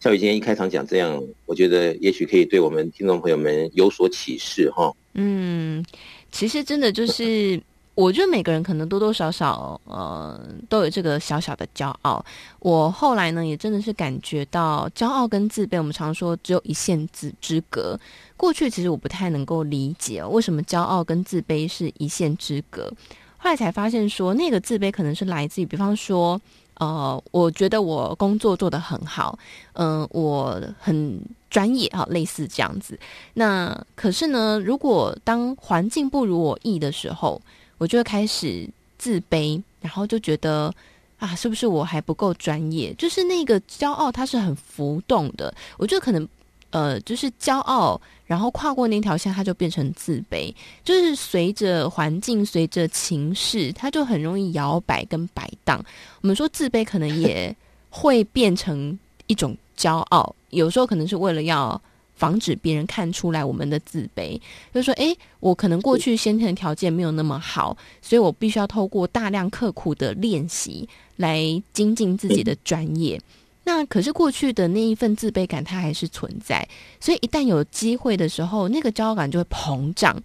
[0.00, 4.92] 小雨今天一开场讲这样，我觉得也许可以对我们听众朋友们有所启示哈。
[5.14, 5.84] 嗯，
[6.30, 7.60] 其实真的就是。
[7.96, 12.22] 我觉得每个人可能多多少少，呃，都有这个小小的骄傲。
[12.58, 17.98] 我后来呢，也真的是感觉到骄傲跟自卑，我们常说只有一线之之隔。
[18.36, 22.92] 过去其实我不太能够理解，为什么骄傲跟自卑是一线之隔。
[23.38, 26.38] 后来才发现说，那个自卑可能是来自于，比方说，
[26.78, 29.38] 呃，我觉得我工作做得很好，
[29.74, 32.98] 嗯、我很专业哈，类似这样子。
[33.34, 37.40] 那可是呢，如果当环境不如我意的时候，
[37.78, 40.72] 我就会开始自卑，然后就觉得
[41.18, 42.92] 啊，是不是我还不够专业？
[42.98, 45.54] 就是那个骄傲，它是很浮动的。
[45.78, 46.28] 我觉得可能，
[46.76, 50.54] 呃，就是骄傲，然后跨过那条线，它就变成自卑。
[50.84, 55.82] 就是随着环境，随着情势，它就很容易摇摆跟摆荡。
[56.20, 57.54] 我们说自卑，可能也
[57.88, 60.36] 会变成一种骄傲。
[60.50, 61.80] 有时候可能是为了要。
[62.18, 64.40] 防止别人看出来我们的自卑，
[64.72, 73.20] 就是说，诶，我可能过去先天的条件没有那么好，所以我必须要透过大量刻苦的练习来精进自己的专业。
[73.68, 76.64] 那可是过去的那一份自卑感，它还是存在，
[77.00, 80.16] 所以一旦有机会的时候，那个骄傲感就会膨胀，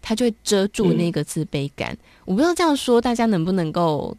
[0.00, 1.94] 它就会遮住那个自卑感。
[2.24, 4.16] 我不知道这样说大家能不能够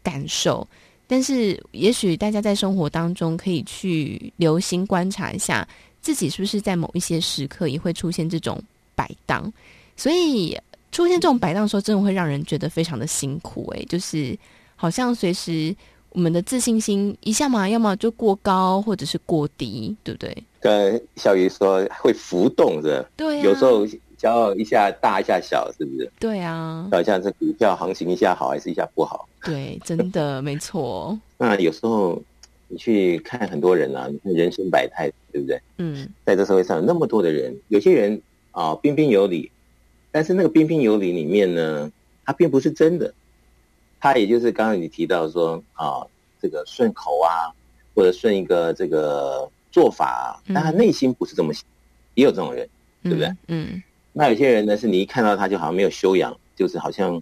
[0.00, 0.64] 感受，
[1.08, 5.66] 但是也许大家在生活当中可以去留心观察一下。
[6.00, 8.62] 自己是不是在某一些时刻也会出现这种
[8.94, 9.52] 摆荡？
[9.96, 10.56] 所以
[10.92, 13.68] 出现这种摆荡的时候，真的会让人觉得非常的辛苦。
[13.72, 14.38] 诶，就是
[14.76, 15.74] 好像随时
[16.10, 20.36] 我们的自信心一下嘛，要么就过高，或者是过低，对不对？
[20.60, 23.86] 跟小鱼说会浮动的，对啊，有时候
[24.18, 26.10] 骄傲一下大，一下小，是不是？
[26.18, 29.28] 对啊，好像这股票行情一下好，还是一下不好？
[29.44, 31.18] 对，真的没错。
[31.38, 32.22] 那有时候。
[32.72, 35.60] 你去看很多人啊，你看人生百态，对不对？
[35.78, 38.22] 嗯，在这社会上有那么多的人，有些人
[38.52, 39.50] 啊彬彬有礼，
[40.12, 41.90] 但是那个彬彬有礼里面呢，
[42.24, 43.12] 他并不是真的，
[44.00, 46.04] 他也就是刚刚你提到说啊，
[46.40, 47.52] 这个顺口啊，
[47.94, 51.62] 或者顺一个这个做法，但他内心不是这么想，
[52.14, 52.68] 也有这种人，
[53.02, 53.26] 对不对？
[53.48, 53.82] 嗯，嗯，
[54.12, 57.14] 那有些人呢，是你一看到他就好像没有修养，就是好像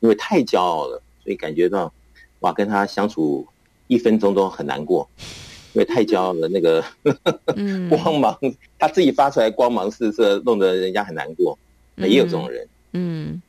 [0.00, 1.92] 因为太骄傲了，所以感觉到
[2.40, 3.46] 哇，跟他相处。
[3.86, 5.06] 一分钟都很难过，
[5.74, 6.82] 因为太骄傲了，那个
[7.90, 8.34] 光芒，
[8.78, 11.56] 他自己发出来光芒四射，弄得人家很难过。
[11.94, 13.42] 那也有这种人，嗯，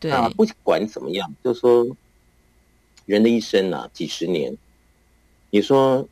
[0.00, 0.10] 对。
[0.10, 1.86] 那不管怎么样，就是说，
[3.06, 4.54] 人的一生啊，几十年，
[5.50, 6.06] 你说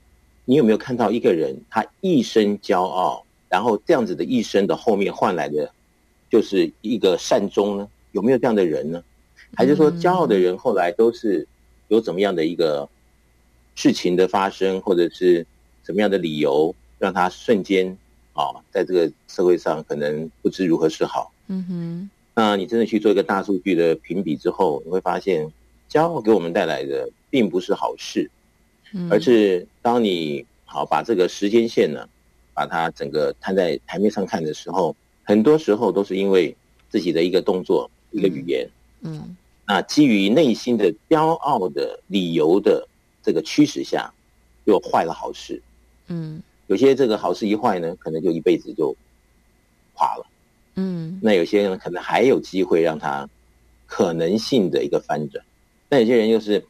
[0.46, 5.70] 你有没有看到一个人，他一生骄傲，然后这样子的一生的后面换来的，
[6.30, 7.88] 就是一个善终呢？
[8.12, 9.04] 有没有这样的人呢？
[9.54, 11.46] 还是说，骄傲的人后来都是
[11.88, 12.88] 有怎么样的一个？
[13.76, 15.44] 事情的发生，或者是
[15.82, 17.98] 什么样的理由，让他瞬间
[18.32, 21.32] 啊，在这个社会上可能不知如何是好。
[21.48, 22.10] 嗯哼。
[22.36, 25.50] 那你真的去做一个大数据的评比之后，你会发现，
[25.94, 28.28] 骄傲给我们带来的并不是好事，
[28.92, 32.08] 嗯、而是当你好把这个时间线呢，
[32.52, 36.56] 把它整个摊在台面上看的时候，很多时候都是因为
[36.90, 38.68] 自己的一个动作、一个语言。
[39.02, 39.22] 嗯。
[39.24, 42.88] 嗯，那基于内心的骄傲的理由的。
[43.26, 44.12] 这个驱使下，
[44.66, 45.58] 又坏了好事。
[46.08, 48.94] 嗯，有些这个好事一坏呢，可能就一辈子就
[49.94, 50.26] 垮了。
[50.74, 53.26] 嗯，那有些人可能还有机会让他
[53.86, 55.42] 可能性的一个翻转。
[55.88, 56.64] 那有些人又是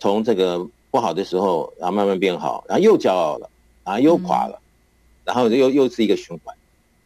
[0.00, 3.50] 从这个不好的时候，然后慢慢变好，然后又骄傲了，
[3.84, 6.56] 然后又垮了，嗯、然后又又是一个循环。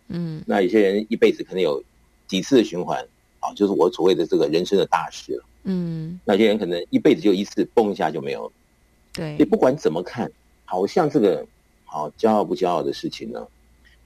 [0.08, 1.82] 嗯，那有些人一辈子可能有
[2.26, 3.06] 几次的循环，
[3.40, 5.44] 啊，就是我所谓的这个人生的大事了。
[5.64, 8.52] 嗯，那有些人可能一辈子就一次，蹦一下就没有了。
[9.12, 10.30] 对，你不管怎么看，
[10.64, 11.46] 好像这个
[11.84, 13.46] 好骄傲不骄傲的事情呢，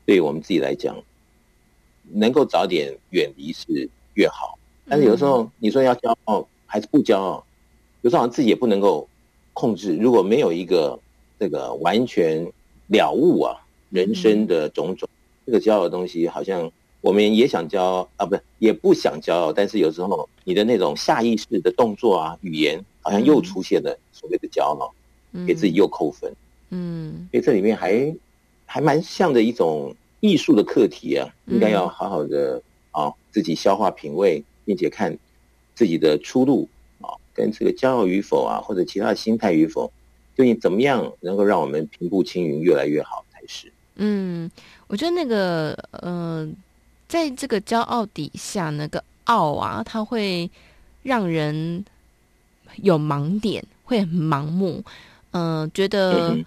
[0.05, 0.97] 对于我们自己来讲，
[2.11, 4.59] 能够早点远离是越好。
[4.89, 7.45] 但是有时候你说要骄傲还是不骄傲，
[8.01, 9.07] 有时候好像自己也不能够
[9.53, 9.95] 控制。
[9.99, 10.99] 如果没有一个
[11.39, 12.51] 这个完全
[12.87, 13.55] 了悟啊
[13.91, 15.07] 人生的种种，
[15.45, 24.91] 这个骄傲的东西，好像我们也想骄傲啊，不是也不想骄傲，但是有时候你的那种下意识的动作啊语言，好像又出现了所谓的骄傲。
[25.47, 26.31] 给自己又扣分，
[26.68, 28.14] 嗯，所以这里面还
[28.66, 35.16] 还蛮像的一种艺术的课题啊，应该要好好的啊自己消化品味，并且看
[35.83, 36.68] 自己的出路
[37.01, 39.93] 啊，跟这个骄傲与否啊，或者其他的心态与否，
[40.37, 43.72] 究竟怎么样能够让我们平步青云越来越好才是。
[43.97, 44.49] 嗯，
[44.87, 46.49] 我觉得那个呃，
[47.09, 50.49] 在这个骄傲底下，那个傲啊，它会
[51.03, 51.85] 让人
[52.76, 54.85] 有盲点，会很盲目。
[55.33, 56.39] 嗯、呃，觉得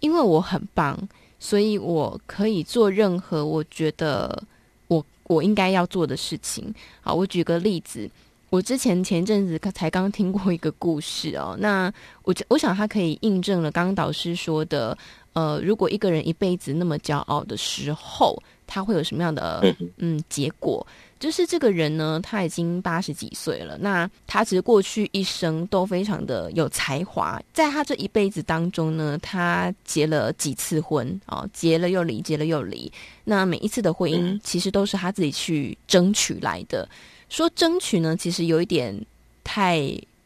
[0.00, 1.08] 因为我很棒，
[1.40, 4.42] 所以我可以做任何我觉得
[4.88, 6.74] 我我应该要做的事情。
[7.00, 8.10] 好，我举个例子，
[8.50, 11.56] 我之前前一阵子才刚听过一个故事哦。
[11.60, 11.92] 那
[12.22, 14.96] 我我想他可以印证了刚刚导师说的，
[15.32, 20.86] 呃，如果一个人一辈子那么骄傲的时候，他会有什么样的嗯结果？
[21.18, 23.78] 就是这个人呢，他已经八十几岁了。
[23.78, 32.92] 那他其实过去一生都非常的有才华，在他这一辈子当中呢，他结了几次婚哦，结了又离，结了又离。
[33.24, 36.86] 那每一次的婚姻其实都是他自己去争取来的。
[37.34, 38.94] 说争取呢，其实有一点
[39.42, 39.82] 太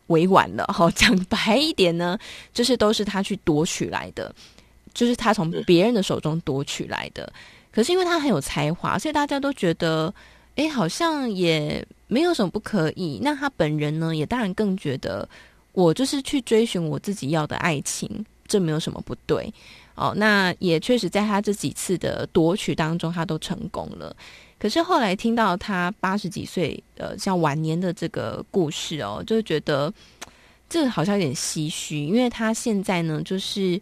[0.09, 0.64] 委婉了。
[0.72, 2.18] 好， 讲白一点呢，
[2.52, 4.34] 就是都是他去夺取来的，
[4.92, 7.32] 就是他从别人的手中夺取来的。
[7.72, 10.12] 可是因为他很有才华，所以大家都觉得。
[10.59, 13.20] 哎，好像也没有什么不可以。
[13.22, 15.28] 那他本人呢，也当然更觉得，
[15.70, 18.11] 我就是去追寻我自己要的爱情，
[18.48, 19.54] 这没有什么不对。
[19.94, 24.16] 哦，那也确实在他这几次的夺取当中，他都成功了。
[24.59, 29.92] 可是后来听到他八十几岁，呃，像晚年的这个故事哦，就觉得
[30.68, 33.80] 这好像有点唏嘘，因为他现在呢，就是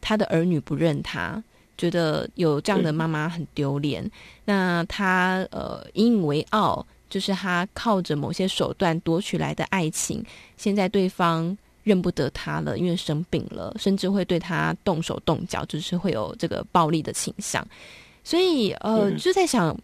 [0.00, 1.42] 他的儿女不认他。
[1.76, 4.10] 觉得有这样的妈妈很丢脸，嗯、
[4.44, 10.24] 那他呃引以为傲，就是他靠着某些手段夺取来的爱情，
[10.56, 17.66] 现在对方认不得他了，因为生病了，甚至会对他动手动脚，就是会有这个暴力的倾向。
[18.22, 19.76] 所以呃，就在想，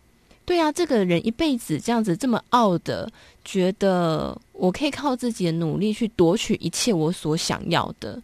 [0.51, 3.09] 对啊，这个人一辈子这样子这么傲的，
[3.45, 8.21] 觉得我可以靠自己的努力去夺取一切我所想要的，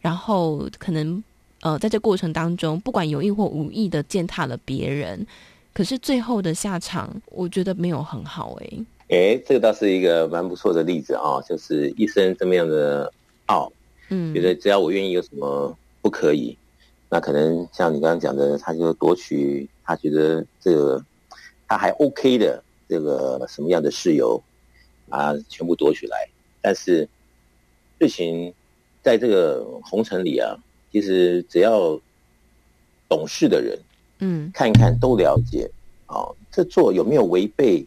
[0.00, 1.24] 然后可能。
[1.62, 5.26] 呃，在这过程当中，不管有意或无意的践踏了别人，
[5.74, 8.84] 可是最后的下场，我觉得没有很好哎、欸。
[9.08, 13.12] 哎、欸，这个倒是一个蛮不错的例子啊，就是一生这么样的
[13.46, 13.70] 傲，
[14.08, 16.56] 嗯，觉得只要我愿意，有什么不可以？
[17.10, 21.04] 那可能像你刚刚讲的，他就夺取他觉得这个
[21.70, 24.42] 他还 OK 的这个什么样的事由
[25.08, 26.28] 啊，全部夺取来。
[26.60, 27.08] 但是
[28.00, 28.52] 事情
[29.00, 30.56] 在这个红尘里啊。
[30.92, 31.96] 其实只要
[33.08, 33.78] 懂事的人，
[34.18, 35.70] 嗯，看一看都了解，
[36.08, 37.86] 哦，这做有没有违背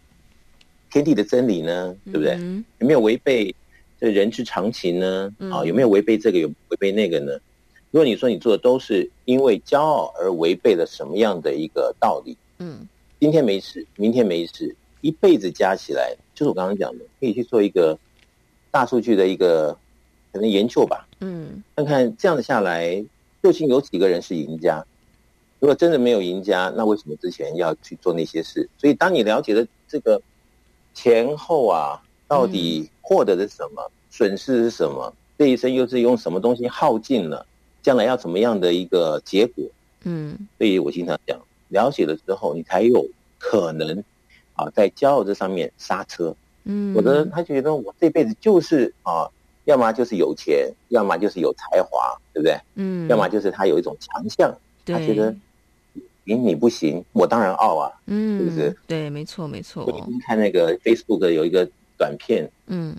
[0.90, 1.94] 天地的真理呢？
[2.06, 2.36] 对不对？
[2.40, 3.54] 嗯、有没有违背
[4.00, 5.30] 这人之常情呢？
[5.52, 7.34] 啊、有没有违背这个有违背那个呢？
[7.92, 12.88] 如果你说你做的都是因为骄傲而违背了什么样的一个道理，嗯，
[13.24, 17.98] 今天没事，明天没事，一辈子加起来，就是我刚刚讲的，可以去做一个
[18.70, 19.72] 大数据的一个
[20.34, 23.02] 可能研究吧，嗯，看看这样子下来，
[23.42, 24.86] 究竟有几个人是赢家？
[25.62, 28.70] 如果真的没有赢家，那为什么之前要去做那些事？
[28.78, 30.22] 所以当你了解了这个
[30.94, 37.46] 前后啊，到底获得的是什么，嗯、损失是什么，这一生又是用什么东西耗尽了，
[37.82, 39.64] 将来要怎么样的一个结果？
[40.04, 41.40] 嗯，所以我经常讲，
[41.74, 43.06] 了解了之后，你才有
[43.38, 44.02] 可能
[44.54, 46.34] 啊，在骄傲这上面刹车。
[46.64, 49.28] 嗯，否则他觉得我这辈子就是啊，
[49.66, 52.58] 要么就是有钱，要么就是有才华，对不对？
[52.76, 54.56] 嗯，要么就是他有一种强项，
[54.86, 55.36] 他觉得。
[56.26, 58.78] 赢你不行，我当然傲啊，嗯，是不是？
[58.88, 59.84] 对，没错，没错。
[59.84, 62.96] 我看那个 Facebook 有一个短片，嗯，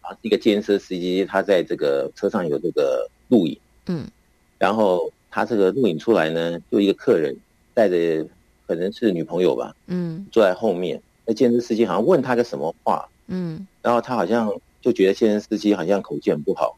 [0.00, 3.56] 啊，一个计程车司机他在这个车上有这个录影，
[3.86, 4.04] 嗯，
[4.58, 7.36] 然后他这个录影出来呢，就一个客人
[7.78, 8.26] 带着
[8.66, 16.76] 可能是女朋友吧，嗯，坐在后面，那健身司机好像问他个什么话，嗯，然后他好像就觉得健身司机好像口气很不好，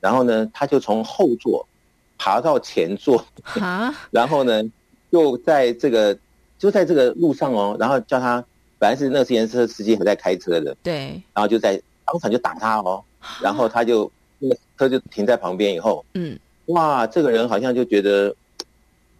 [0.00, 1.68] 然后呢，他就从后座
[2.16, 3.22] 爬到前座，
[3.60, 4.62] 啊，然后呢。
[5.10, 6.14] 就在这个，
[6.58, 8.44] 就在这个路上哦，然后叫他，
[8.78, 13.02] 本来是那个自行车司机还在开车的，对，然后就在当场就打他哦，
[13.42, 14.10] 然后他就。
[14.38, 18.36] 那个车就停在旁边以后，嗯，哇，这个人好像就觉得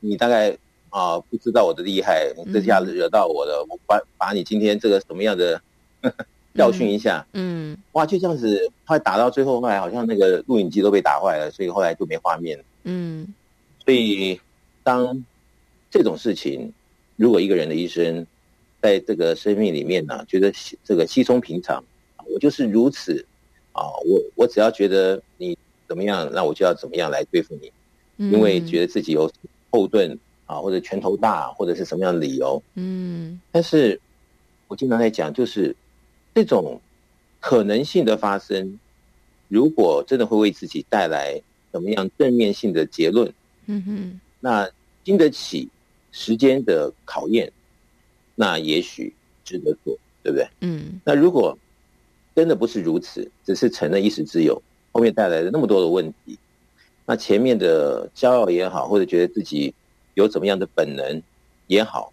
[0.01, 0.55] 你大概
[0.91, 5.61] 啊、呃、不知道我的厉害，你这下子惹到我了，嗯、我把把你今天这个什么样的
[6.55, 13.26] 教训一下，嗯，哇，就这样子，后来打到最后，后来好像那个录影机都被打坏了，所以后来就没画面，嗯，
[13.84, 14.41] 所以
[14.82, 15.24] 当。
[15.91, 16.70] 这种事情，
[17.16, 18.26] 如果一个人的一生，
[18.82, 20.53] 在这个生命里面呢、啊，觉得
[20.84, 21.82] 这个稀松平常，
[22.30, 23.24] 我就是如此
[23.72, 25.57] 啊，我我只要觉得你
[25.89, 27.72] 怎么样，那我就要怎么样来对付你，
[28.30, 29.32] 因为觉得自己有
[29.70, 30.18] 后盾
[30.49, 34.01] 啊，或者拳头大，或者是什么样的理由，嗯，但是
[34.67, 35.77] 我经常在讲，就是
[36.35, 36.81] 这种
[37.39, 38.81] 可能性的发生，
[39.47, 41.41] 如果真的会为自己带来
[41.71, 43.33] 什么样正面性的结论，
[43.67, 44.69] 嗯哼，那
[45.05, 45.69] 经得起。
[46.11, 47.53] 时间的考验，
[48.35, 50.49] 那也许值得做，对不对？
[50.61, 50.99] 嗯。
[51.05, 51.57] 那如果
[52.35, 56.37] 真的不是如此，只是成了一时之有，后面带来了那么多的问题，
[57.05, 59.73] 那前面的骄傲也好，或者觉得自己
[60.19, 61.23] 有怎么样的本能
[61.69, 62.12] 也好，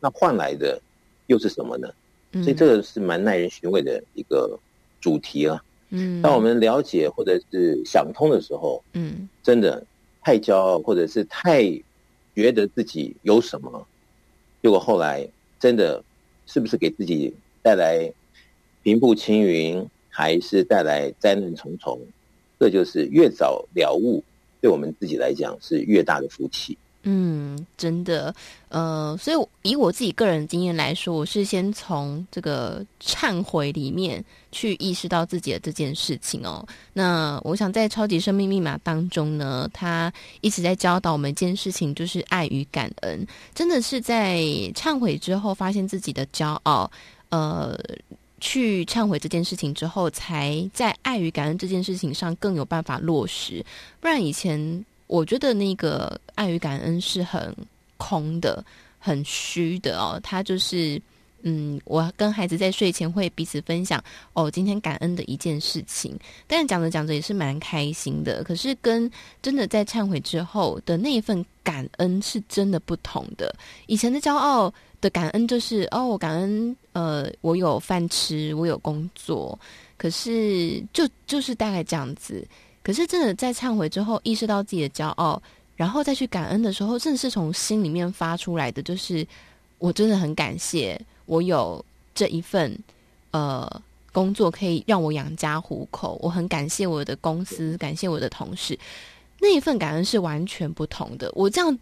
[0.00, 0.80] 那换来的
[1.28, 1.88] 又是什么呢？
[2.32, 2.42] 嗯。
[2.42, 4.58] 所以这个是蛮耐人寻味的一个
[5.00, 5.62] 主题啊。
[5.90, 6.20] 嗯。
[6.20, 9.84] 当我们了解或者是想通的时候，嗯，真的
[10.22, 11.80] 太骄傲，或者是太。
[12.34, 13.84] 觉得自己有什么，
[14.62, 15.28] 结果后来
[15.58, 16.00] 真的
[16.46, 17.34] 是不是给自己
[17.64, 18.08] 带来
[18.84, 22.00] 平步青云，还是带来灾难重重？
[22.60, 24.22] 这就是越早了悟，
[24.60, 26.78] 对我们自己来讲是越大的福气。
[27.10, 28.34] 嗯，真的，
[28.68, 36.62] 呃，所以以我自己个人经验来说，我是先从这个忏悔里面去意识到自己的这件事情哦。
[36.92, 43.26] 那我想在超级生命密码当中呢，他一直在教导我们一件事情，就是爱与感恩。
[43.54, 44.36] 真的是在
[44.74, 46.90] 忏悔之后，发现自己的骄傲，
[47.30, 47.74] 呃，
[48.38, 53.64] 去忏悔这件事情之后，才在爱与感恩这件事情上更有办法落实。
[53.98, 54.84] 不然以前。
[55.08, 57.52] 我觉得那个爱与感恩是很
[57.96, 58.64] 空的、
[58.98, 60.20] 很虚的哦。
[60.22, 61.00] 他就是，
[61.42, 64.02] 嗯，我跟孩子在睡前会彼此分享
[64.34, 66.16] 哦，今天感恩的一件事情。
[66.46, 68.44] 但讲着讲着也是蛮开心的。
[68.44, 69.10] 可是跟
[69.42, 73.52] 真的在忏悔之后的那一份感恩是真的不同的。
[73.86, 79.58] 以前的骄傲的感恩就是哦，我感恩呃，我有饭吃，我有工作。
[79.96, 82.46] 可是就就是大概这样子。
[82.88, 85.42] 可是真的在忏悔之后，意识到自己的骄傲，
[85.76, 89.26] 然后再去感恩的时候，真的是从心里面发出来的，就是
[89.76, 91.84] 我真的很感谢我有
[92.14, 92.74] 这一份
[93.30, 93.70] 呃
[94.10, 98.78] 工作可以让我养家糊口，我很感谢我的公司，感谢我的同事，
[99.38, 101.30] 那一份感恩是完全不同的。
[101.34, 101.78] 我这样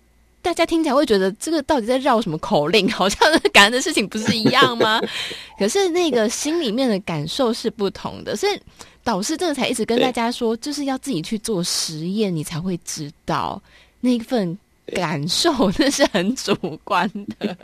[0.47, 2.89] 大家听起来会觉得这个到底在绕什么口令？
[2.89, 3.19] 好像
[3.53, 5.01] 感恩的事情不是一样吗？
[5.59, 8.61] 可是那个心里面的感受是不同的，所以。
[9.03, 13.63] 导师真的才一直跟大家说，就是要自己去做实验，你才会知道
[14.01, 14.59] 那份
[14.97, 17.57] 感受，那是很主观的。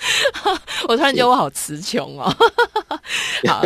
[0.88, 2.34] 我突然觉得我好词穷哦。
[3.46, 3.62] 好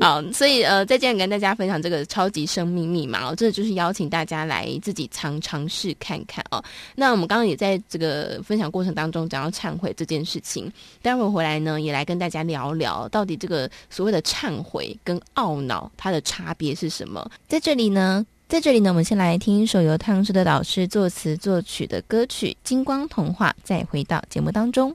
[0.00, 6.62] 好，所以呃，在这里跟大家分享这个超级生命密码哦，这就是邀请大家来自己尝尝试看看哦。
[6.94, 10.70] 那我们刚刚也在这个分享过程当中讲到忏悔这件事情，
[11.02, 17.30] 待会回来呢，也来跟大家聊聊到底这个所谓的忏悔跟懊恼它的差别是什么。
[17.48, 18.24] 在这里呢。
[18.48, 24.94] 在这里呢，我们先来听一首由太阳盛德导师作词作曲的歌曲《金光童话》，再回到节目当中。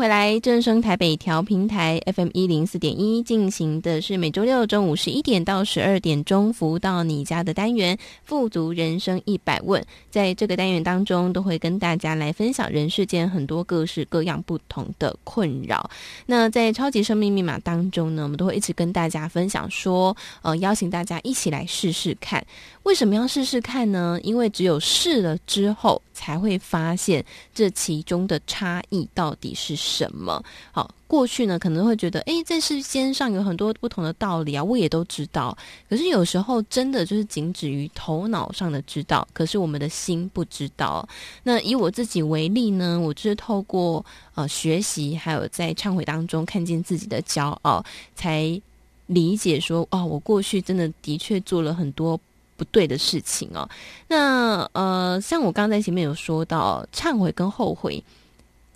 [0.00, 7.94] 回来正声台北调频台 FM 一零四点一进行的是每周六中午十一点到十二点钟服务到你家的单元
[8.24, 9.82] 《富足人生一百问》。
[10.10, 15.90] 在这个单元当中，都会跟大家来分享人世间很多各式各样不同的困扰。
[16.24, 22.42] 那在超级生命密码当中呢，我们都会一直跟大家分享说，呃，邀请大家一起来试试看。
[22.84, 24.18] 为什么要试试看呢？
[24.22, 27.22] 因为只有试了之后，才会发现
[27.54, 30.42] 这其中的差异到底是什什么。
[30.70, 35.56] 好，过去呢可能会觉得，诶，在世间上有很多不同的道理啊，我也都知道。
[35.88, 41.06] 可是有时候真的就是仅止于头脑上的知道，可是我们的心不知道。
[41.42, 47.84] 那以我自己为例呢，我就是透过呃学习，还有在忏悔当中看见自己的骄傲，
[48.14, 48.60] 才
[49.06, 52.18] 理解说，哦，我过去真的的确做了很多。
[52.56, 53.66] 不对的事情哦，
[54.06, 58.04] 那呃，像我刚刚在前面有说到，忏悔跟后悔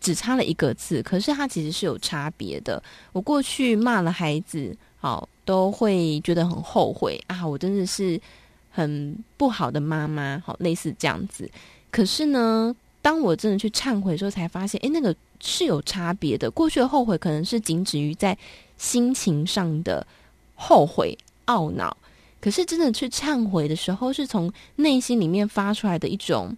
[0.04, 2.80] 只差了一个字，可是它其实是有差别的。
[3.12, 8.20] 我过去骂了孩子，好，都会觉得很后悔啊，我真的是
[8.70, 11.50] 很不好的妈妈，好，类似这样子。
[11.90, 16.50] 可是呢，当我真的去忏悔的时候，才发现，诶，那个是有差别的。
[16.50, 18.36] 过去的后悔可能是仅止于在
[18.76, 20.06] 心情上的
[20.54, 21.96] 后悔、懊恼。
[22.42, 26.54] 可是真的去忏悔的时候，是从内心里面发出来的一种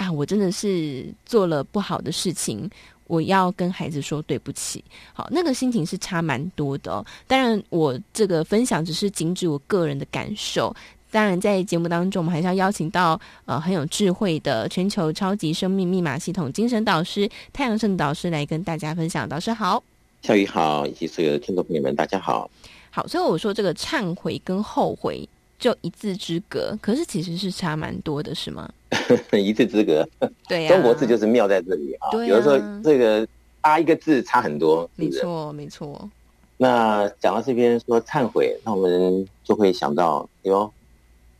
[0.00, 2.66] 啊，我真的是做了不好的事情，
[3.06, 4.82] 我要跟孩子说对不起。
[5.12, 7.04] 好，那个心情是差蛮多的哦。
[7.26, 10.74] 当然，我这个分享只是仅止我个人的感受。
[11.10, 19.28] 当然，在节目当中，我们还是要邀请到呃很有智慧的全球超级生命密码系统精神导师太阳盛导师来跟大家分享。
[19.28, 19.84] 导师好，
[20.22, 22.50] 小雨好，以及所有的听众朋友们，大家好。
[22.90, 25.28] 好，所以我说这个忏悔跟后悔
[25.60, 28.68] 就一字之隔，可是其实是差蛮多的，是吗？
[29.32, 30.08] 一字之隔，
[30.48, 30.74] 对呀、啊。
[30.74, 33.28] 中国字就是妙在这里啊，有的时候这个
[33.62, 36.08] 差一个字差很多，没错，没错。
[36.56, 40.72] 那讲到这边说忏悔，那我们就会想到，哟，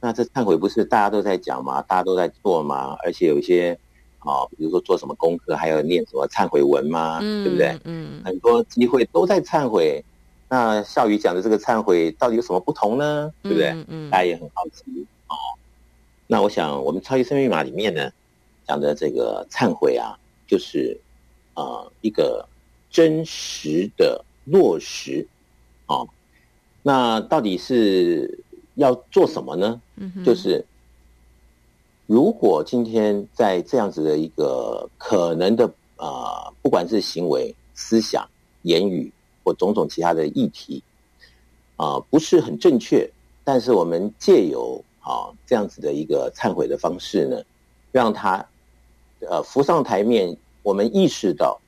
[0.01, 1.81] 那这忏悔不是大家都在讲吗？
[1.89, 2.97] 大家都在做吗？
[3.03, 3.77] 而且有一些
[4.19, 7.19] 啊，比如说做什么功课，还有念什么忏悔文吗？
[7.23, 7.79] 嗯、对不对？
[7.85, 10.05] 嗯，很多机会都在忏悔。
[10.53, 13.33] 那笑宇讲的这个忏悔到底有什么不同呢？
[13.41, 13.69] 对不对？
[13.69, 14.83] 嗯，嗯，大家也很好奇
[15.29, 15.37] 哦。
[16.27, 18.11] 那我想，我们超级生命密码里面呢，
[18.67, 21.01] 讲的这个忏悔啊，就是
[21.55, 22.45] 啊、呃、一个
[22.91, 25.25] 真实的落实
[25.87, 26.05] 哦。
[26.83, 28.43] 那到底是
[28.75, 29.81] 要做什么呢？
[29.95, 30.65] 嗯，就是
[32.07, 38.29] 如果今天在这样子的一个可能的啊、呃，不管是行为、思想、
[38.63, 39.13] 言语。
[39.55, 40.83] 种种其他的议题，
[41.77, 43.11] 啊，不是很正确，
[43.43, 47.43] 但是我们借由啊这样子的一个忏悔的方式呢，
[47.91, 48.45] 让他
[49.21, 51.61] 呃浮上台面，我们意识到，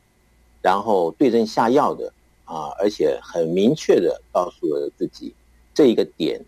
[0.61, 2.13] 然后对症下药的
[2.45, 5.35] 啊，而且很明确的告诉了自己
[5.75, 6.41] 这一个点，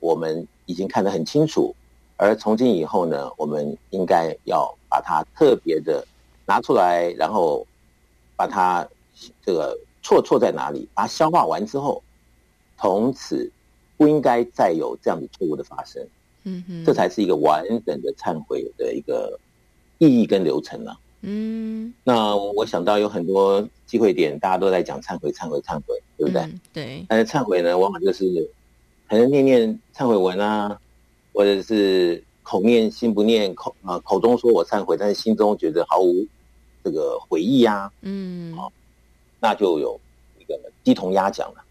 [0.00, 1.74] 我们已经看得很清楚，
[2.16, 6.06] 而从今以后呢，我们应该要把它特别的
[6.46, 7.66] 拿出来，然后
[8.36, 8.88] 把它
[9.44, 9.76] 这个。
[10.02, 10.88] 错错在哪里？
[10.94, 12.02] 把它消化完之后，
[12.78, 13.50] 从此
[13.96, 16.06] 不应该再有这样的错误的发生。
[16.44, 19.38] 嗯哼，这才是一个完整的忏悔的一个
[19.98, 20.98] 意义跟流程了。
[21.22, 26.42] 嗯，那我想到有很多机会点，大家都在讲忏悔、忏悔、忏悔，对不对？
[26.42, 27.06] 嗯、对。
[27.08, 28.48] 但是忏悔呢，往往就是
[29.08, 30.80] 可能念念忏悔文啊，
[31.34, 36.24] 或者是口念心不念，口啊口中说我忏悔，但是心中觉得毫无
[36.84, 37.92] 这个悔意啊。
[38.02, 38.72] 嗯，好。
[39.40, 39.98] 那就有
[40.38, 41.64] 一个鸡同鸭讲了，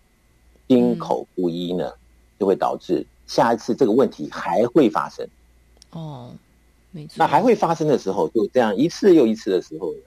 [0.67, 1.91] 心口不一呢，
[2.39, 5.27] 就会导致下一次这个问题还会发生。
[5.91, 6.31] 哦，
[6.91, 7.15] 没错。
[7.17, 9.99] 那还会发生的时候，就这样一次又一次的时候呢，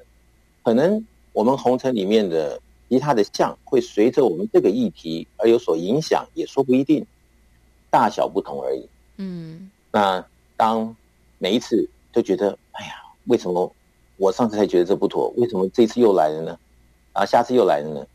[0.63, 7.07] 可能我们红尘里面的其他的相会随着我们这个议题而有所影响，也说不一定，
[7.91, 8.89] 大小不同而已。
[9.17, 10.25] 嗯，那
[10.57, 10.95] 当
[11.39, 12.93] 每一次都觉得，哎呀，
[13.27, 13.73] 为什么
[14.17, 16.59] 我上次才觉得这不妥，为什么这次又来了呢？
[17.13, 18.07] 啊，下次又来了呢？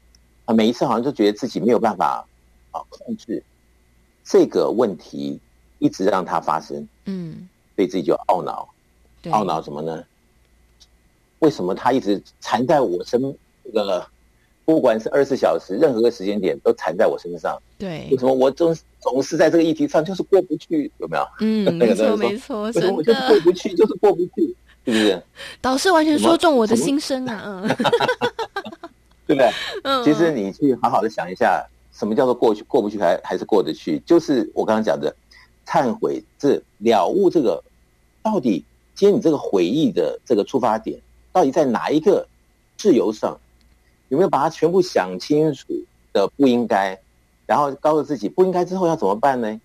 [0.46, 2.26] 啊，每一次好像就觉得自己没有办法
[2.72, 3.44] 啊控制
[4.24, 5.40] 这个问题，
[5.80, 6.88] 一直让它发生。
[7.06, 8.68] 嗯，对自己就懊恼，
[9.26, 10.04] 懊恼什么呢？
[11.40, 13.22] 为什么他一直缠在我身？
[13.66, 14.08] 这个
[14.64, 17.62] 不管是二十四小时，任何个时间点都缠在我身上。
[17.78, 20.90] 对，为什么我总总是在这个议题上就是过不去？
[20.98, 21.28] 有没有？
[21.42, 25.24] 嗯，没 错没错，为什么我就是过不去，就是过不去，是不是？
[25.62, 27.44] 导师完全说中我的心声啊！
[27.46, 27.76] 嗯，
[29.26, 29.52] 对不对？
[29.84, 34.00] 嗯，其实你去好好的想一下，什么叫做过去过不去，还还是过得去？
[34.06, 35.16] 就是我刚刚讲的，
[35.66, 37.64] 忏悔，这了悟这个，
[38.22, 38.64] 到底
[38.94, 41.00] 接你这个悔意的这个出发点。
[41.32, 42.26] 到底在哪一个
[42.78, 43.38] 自由上，
[44.08, 45.66] 有没有把它全部想清楚
[46.14, 46.98] 的不应该，
[47.46, 49.60] 然后告诉自己不应该之后要怎么办呢？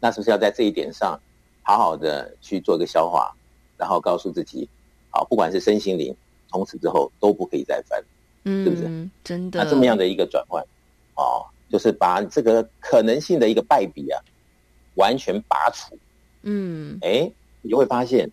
[0.00, 1.18] 那是不是要在这一点上
[1.62, 3.32] 好好的去做一个消化，
[3.76, 4.68] 然后告诉自己，
[5.10, 6.14] 好，不管是身心灵，
[6.50, 8.02] 从此之后都不可以再犯，
[8.44, 9.08] 嗯，是不是？
[9.22, 9.62] 真的。
[9.62, 10.62] 那这么样的一个转换，
[11.16, 14.20] 哦，就是把这个可能性的一个败笔啊，
[14.94, 15.98] 完全拔除，
[16.42, 17.30] 嗯，哎，
[17.62, 18.30] 你就会发现，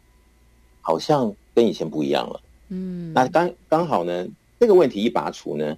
[0.82, 1.34] 好像。
[1.54, 4.26] 跟以前不一样了，嗯，那刚刚好呢，
[4.58, 5.78] 这个问题一拔除呢，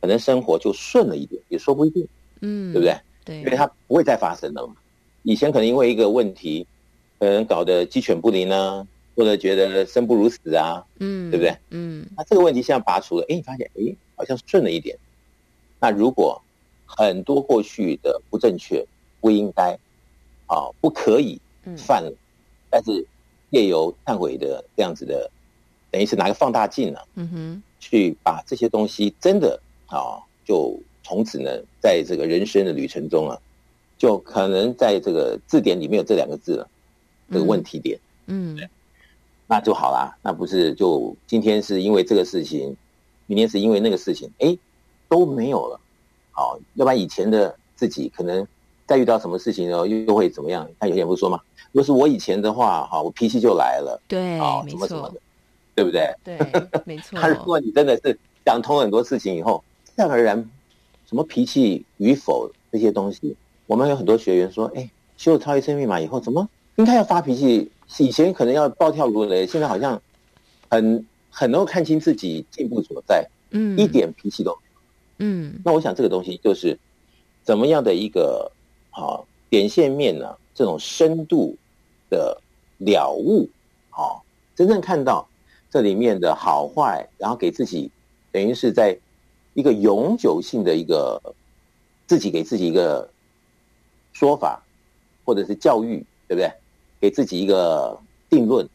[0.00, 2.04] 可能生活就顺了一点，也说不一定，
[2.40, 2.98] 嗯，对不对？
[3.24, 4.74] 对，因为它不会再发生了嘛。
[5.22, 6.66] 以前可能因为一个问题，
[7.20, 8.84] 可能搞得鸡犬不宁呢，
[9.16, 11.56] 或者觉得生不如死啊，嗯，对不对？
[11.70, 14.96] 嗯，那这个问题现在拔除了，哎，你发现哎，好像顺了一点。
[15.80, 16.40] 那如果
[16.84, 18.86] 很多过去的不正确、
[19.20, 19.76] 不应该
[20.46, 21.40] 啊、不可以
[21.76, 22.16] 犯了，嗯、
[22.70, 23.04] 但是。
[23.52, 25.30] 借由忏悔的这样子的，
[25.90, 31.50] 等于是拿个放大镜呢、啊，嗯哼，去把这些东西真的啊，就从此呢，
[31.80, 33.40] 在这个人生的旅程中啊，
[33.96, 36.68] 就可能在这个字典里面有这两个字了，
[37.30, 38.68] 这个问题点，嗯，对，
[39.48, 42.76] 那就好啦，那不是就今天是因为这个事情，
[43.26, 44.56] 明天是因为那个事情，哎，
[45.08, 45.80] 都没有了，
[46.32, 48.46] 好，要不然以前的自己可能
[48.86, 50.68] 再遇到什么事情呢，又又会怎么样？
[50.80, 51.40] 他有些人不是说嘛？
[51.70, 55.20] 如果是我以前的话，哈，我脾气就来了，对，啊，什么什么的，
[55.76, 56.12] 对不对？
[56.24, 56.38] 对，
[56.84, 57.18] 没错。
[57.22, 60.36] 他如果你真的是想通很多事情以后，自然而然，
[61.08, 63.36] 什么脾气与否这些东西，
[63.66, 67.70] 我们有很多学员说，哎，修了超级生命密码以后，怎么应该要发脾气？
[67.98, 70.00] 以前可能要暴跳如雷，现在好像
[70.70, 74.80] 很很能够看清自己进步所在，嗯，一点脾气都没有，
[75.18, 75.60] 嗯。
[75.64, 76.78] 那我想这个东西就是
[77.42, 78.50] 怎么样的一个
[78.90, 80.36] 啊点线面呢？
[80.54, 81.56] 这种深度。
[82.08, 82.40] 的
[82.78, 83.50] 了悟，
[83.90, 84.22] 啊，
[84.54, 85.28] 真正看到
[85.68, 87.90] 这里面的好坏，然后给自己
[88.30, 88.96] 等于是在
[89.54, 91.20] 一个永久性的一个
[92.06, 93.10] 自己给自己一个
[94.12, 94.62] 说法，
[95.24, 95.96] 或者是教育，
[96.28, 96.48] 对不对？
[97.00, 98.68] 给自己一个定论，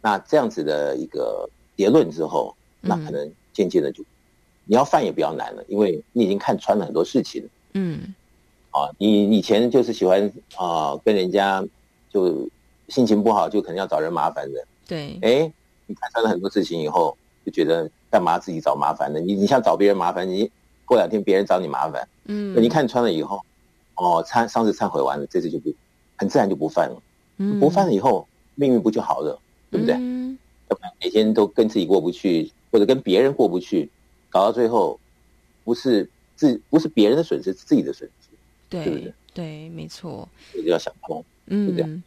[0.00, 4.04] 那这样子的一个结论之后，那可能渐渐的就
[4.64, 7.48] 你要犯也比较难了，因为你已经看穿了很多事情。
[7.74, 8.14] 嗯，
[8.70, 11.64] 啊，你以前就是喜欢啊跟人家。
[12.14, 12.48] 就
[12.90, 14.64] 心情不好，就可能要找人麻烦的。
[14.86, 15.52] 对，哎，
[15.86, 19.18] 你看穿了很多事情以后，就觉得干嘛自己找麻烦呢？
[19.18, 20.48] 你你想找别人麻烦，你
[20.84, 22.08] 过两天别人找你麻烦。
[22.26, 23.44] 嗯，你看穿了以后，
[23.96, 25.74] 哦，忏上次忏悔完了，这次就不
[26.14, 27.02] 很自然就不犯了。
[27.38, 29.38] 嗯，不犯了以后，命运不就好了？
[29.70, 29.94] 对不对？
[29.96, 30.38] 嗯，
[30.70, 33.90] 要不然每天都跟自己过不去，或者跟别人过不去，
[34.30, 34.98] 搞到最后，
[35.64, 38.28] 不是自不是别人的损失，是自己的损失。
[38.68, 39.14] 对，对不对？
[39.34, 40.28] 对，没错。
[40.54, 41.24] 我就要想通。
[41.46, 42.02] 嗯，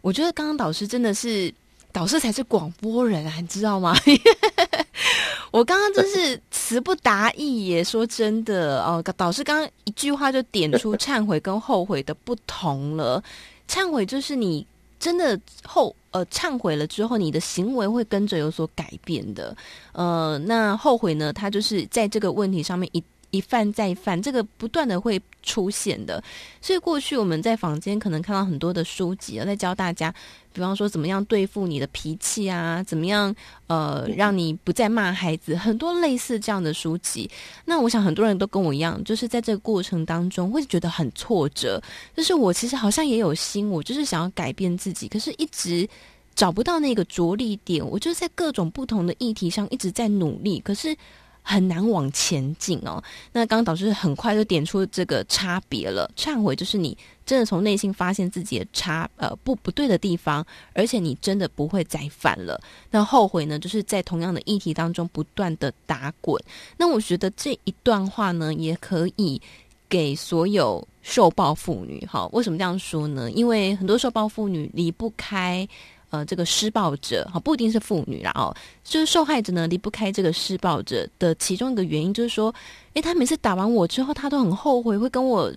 [0.00, 1.52] 我觉得刚刚导师真的是
[1.92, 3.94] 导师才是广播人啊，你知道吗？
[5.52, 7.84] 我刚刚真是词不达意耶。
[7.84, 13.22] 说真的哦，导师刚刚一句话就点出忏悔跟后悔的不同了。
[13.68, 14.66] 忏悔就是你
[15.02, 19.56] 真的后呃忏悔了之后，你的行为会跟着有所改变的。
[19.92, 21.32] 呃，那后悔呢？
[21.32, 23.02] 他就是在这个问题上面一。
[23.32, 26.22] 一犯再犯，这个不断的会出现的。
[26.60, 30.14] 所以过去我们在坊间可能看到很多的书籍啊，在教大家，
[30.52, 33.34] 比方说怎么样对付你的脾气啊，怎么样
[33.66, 37.28] 呃让你不再骂孩子，很多类似这样的书籍。
[37.64, 41.82] 那我想很多人都跟我一样，就是在这个过程当中会觉得很挫折。
[42.14, 45.88] 就是我其实好像也有心，我就是想要改变自己，可是一直
[46.34, 47.84] 找不到那个着力点。
[47.84, 50.94] 我就在各种不同的议题上一直在努力，可是。
[51.42, 53.02] 很难往前进哦。
[53.32, 62.60] 那刚刚导师很快就点出这个差别了，忏悔就是你真的从内心发现自己的差呃不不对的地方，而且你真的不会再犯了。
[62.90, 66.40] 那后悔呢，就是在同样的议题当中不断的打滚。
[66.76, 69.40] 那我觉得这一段话呢，也可以
[69.88, 72.28] 给所有受暴妇女哈。
[72.32, 73.30] 为什么这样说呢？
[73.30, 75.68] 因为很多受暴妇女离不开。
[76.12, 78.54] 呃，这个施暴者哈，不一定是妇女啦哦，
[78.84, 82.54] 就是受害者呢离不开这个施暴者的其中一个原因，就是说，
[82.92, 85.50] 诶，他每次打完我之后，他都很后悔，会跟我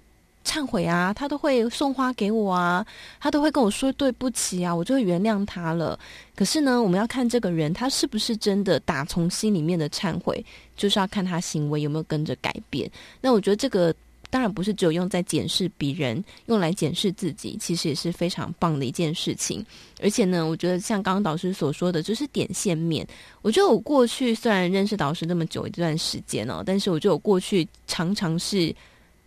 [0.45, 2.86] 忏悔啊，他都会送花给我啊，
[3.20, 5.99] 他都会跟我说对不起啊，我就会原谅他了。
[6.38, 10.45] 可是呢，我们要看这个人他是不是真的打从心里面的忏悔，
[10.78, 12.89] 就是要看他行为有没有跟着改变。
[13.20, 13.93] 那我觉得这个。
[14.36, 19.65] 当然不是只有用在检视别人，用来检视自己，其实也是非常棒的一件事情。
[20.01, 23.07] 而且呢，我觉得像刚刚导师所说的，就是点线面。
[23.41, 28.75] 我觉得我过去虽然认识导师那么久一段时间哦，但是我觉得我过去常常是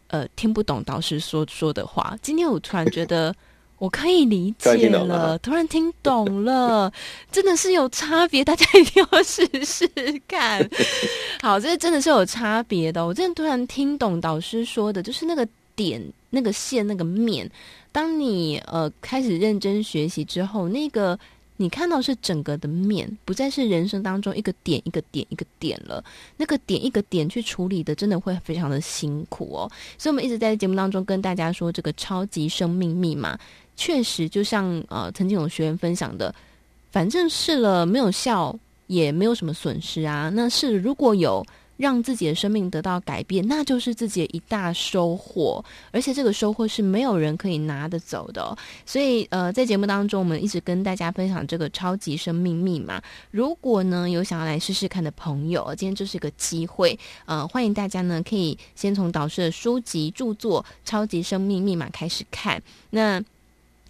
[0.09, 2.14] 呃听不懂导师说说的话。
[2.20, 3.34] 今天我突然觉得。
[3.79, 6.93] 我可以理解了，突然听懂了，
[7.31, 9.89] 真的是有差别，大家一定要试试
[10.26, 10.68] 看。
[11.41, 13.07] 好，这真的是有差别的。
[13.07, 17.51] 我真的突然听懂导师说的，就是那个点、那个线、那个面。
[17.93, 21.18] 当你呃开始认真学习之后，那个。
[21.59, 26.02] 你看到是整个的面，不再是人生当中一个点一个点一个点了。
[26.36, 29.70] 那个点一个点去处理的，真的会非常的辛苦哦。
[29.98, 33.38] 所以，我们一直在节目当中跟大家说，这个超级生命密码，
[33.76, 36.34] 确实就像呃曾经有学员分享的，
[36.90, 40.30] 反正试了没有效，也没有什么损失啊。
[40.32, 41.44] 那是如果有。
[41.79, 48.55] 让自己的生命得到改变，那就是自己的一大收获，而且这个收获是没有人可以拿得走的。
[48.85, 53.01] 所以，呃，在节目当中，我们一直跟大家分享这个超级生命密码。
[53.31, 62.61] 如果呢有想要来试试看的朋友，今天就是一个机会，呃，欢迎大家呢可以先从导师的书籍著作《超级生命密码》开始看。
[62.91, 63.22] 那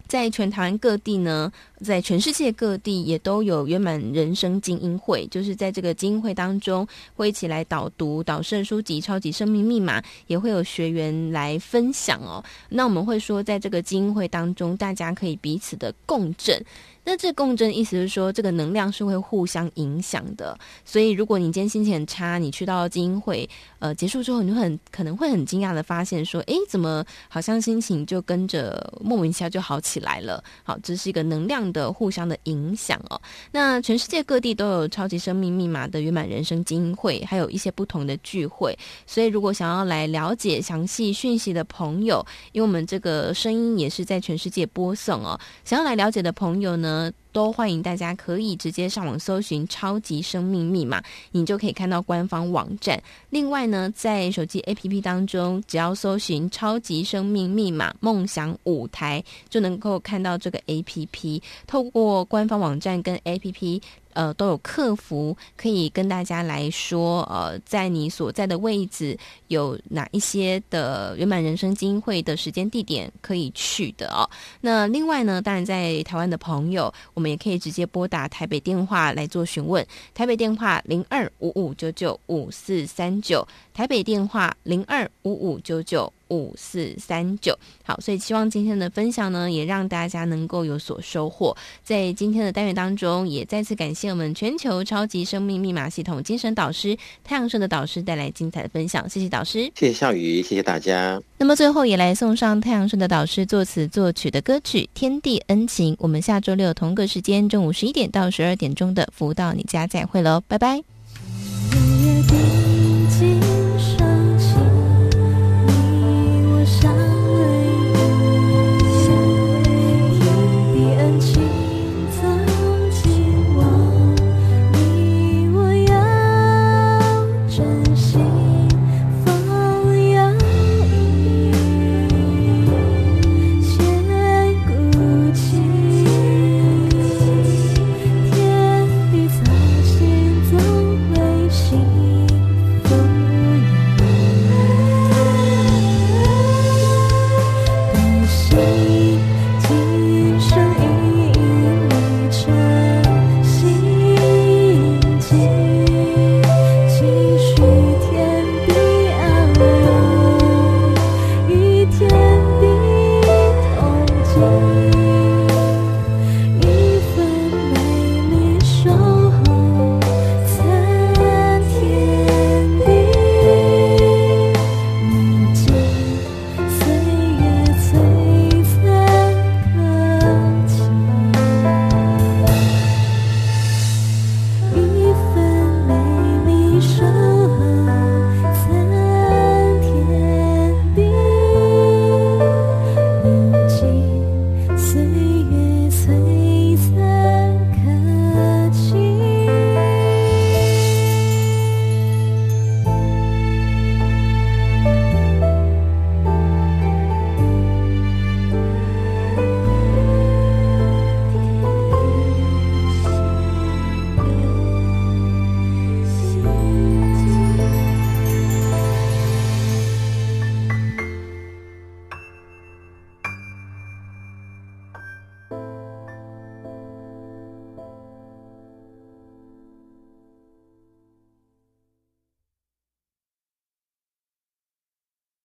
[0.08, 1.52] 在全台湾各地呢，
[1.84, 12.42] 在全世界各地也都有圆满人生精英会，就是在这个精英会当中，会一起来导读导圣书籍《超级生命密码》，也会有学员来分享哦。
[12.70, 16.64] 那我们会说，在这个精英会当中，大家可以彼此的共振。
[17.10, 20.54] 那这共振意思是说，这个能量是会互相影响的。
[20.84, 23.48] 所以，如果你今天心情很差，你去到精英会，
[23.78, 30.44] 呃，结束之后，你会很可能会很惊讶的发现，说，诶，怎么好像心情就跟着莫名其妙就好起来了？
[30.64, 33.18] 好，这是一个能量的互相的影响哦。
[33.52, 38.78] 那全世界各地都有超级生命密码的圆满人生精英会，还有一些不同的聚会。
[39.06, 46.97] 所以，如果想要来了解详细讯息的朋友，因为我们这个声音也是在全世界播送哦，想要来了解的朋友呢，
[47.32, 53.00] 都欢迎大家可以直接上网搜寻“超级生命密码”，你就可以看到官方网站。
[53.30, 61.42] 另外呢，在手机 APP 当中，只要搜寻“超级生命密码梦想舞台”，就能够看到这个 APP。
[61.66, 63.80] 透过官方网站跟 APP。
[64.18, 69.16] 呃，都有客服可以跟大家来说，呃，在你所在的位置
[69.46, 74.28] 有哪一些的圆满人生精英会的时间地点可以去的哦。
[74.60, 86.12] 那另外呢，当然在台湾的朋友，我们也可以直接拨打台北电话来做询问，台北电话零二五五九九五四三九，台北电话零二五五九九。
[86.30, 91.56] 五四三九，好，所以希望今天的分享呢，也让大家能够有所收获。
[91.82, 101.20] 在今天的单元当中，也再次感谢我们全球超级生命密码系统精神导师太阳社的导师带来精彩的分享，谢谢导师，谢谢笑宇，谢谢大家。
[101.38, 110.82] 那么最后也来送上太阳社的导师作词作曲的歌曲《天地恩情》，我们下周六同个时间中午十一点到十二点钟的福到你家再会喽，拜拜。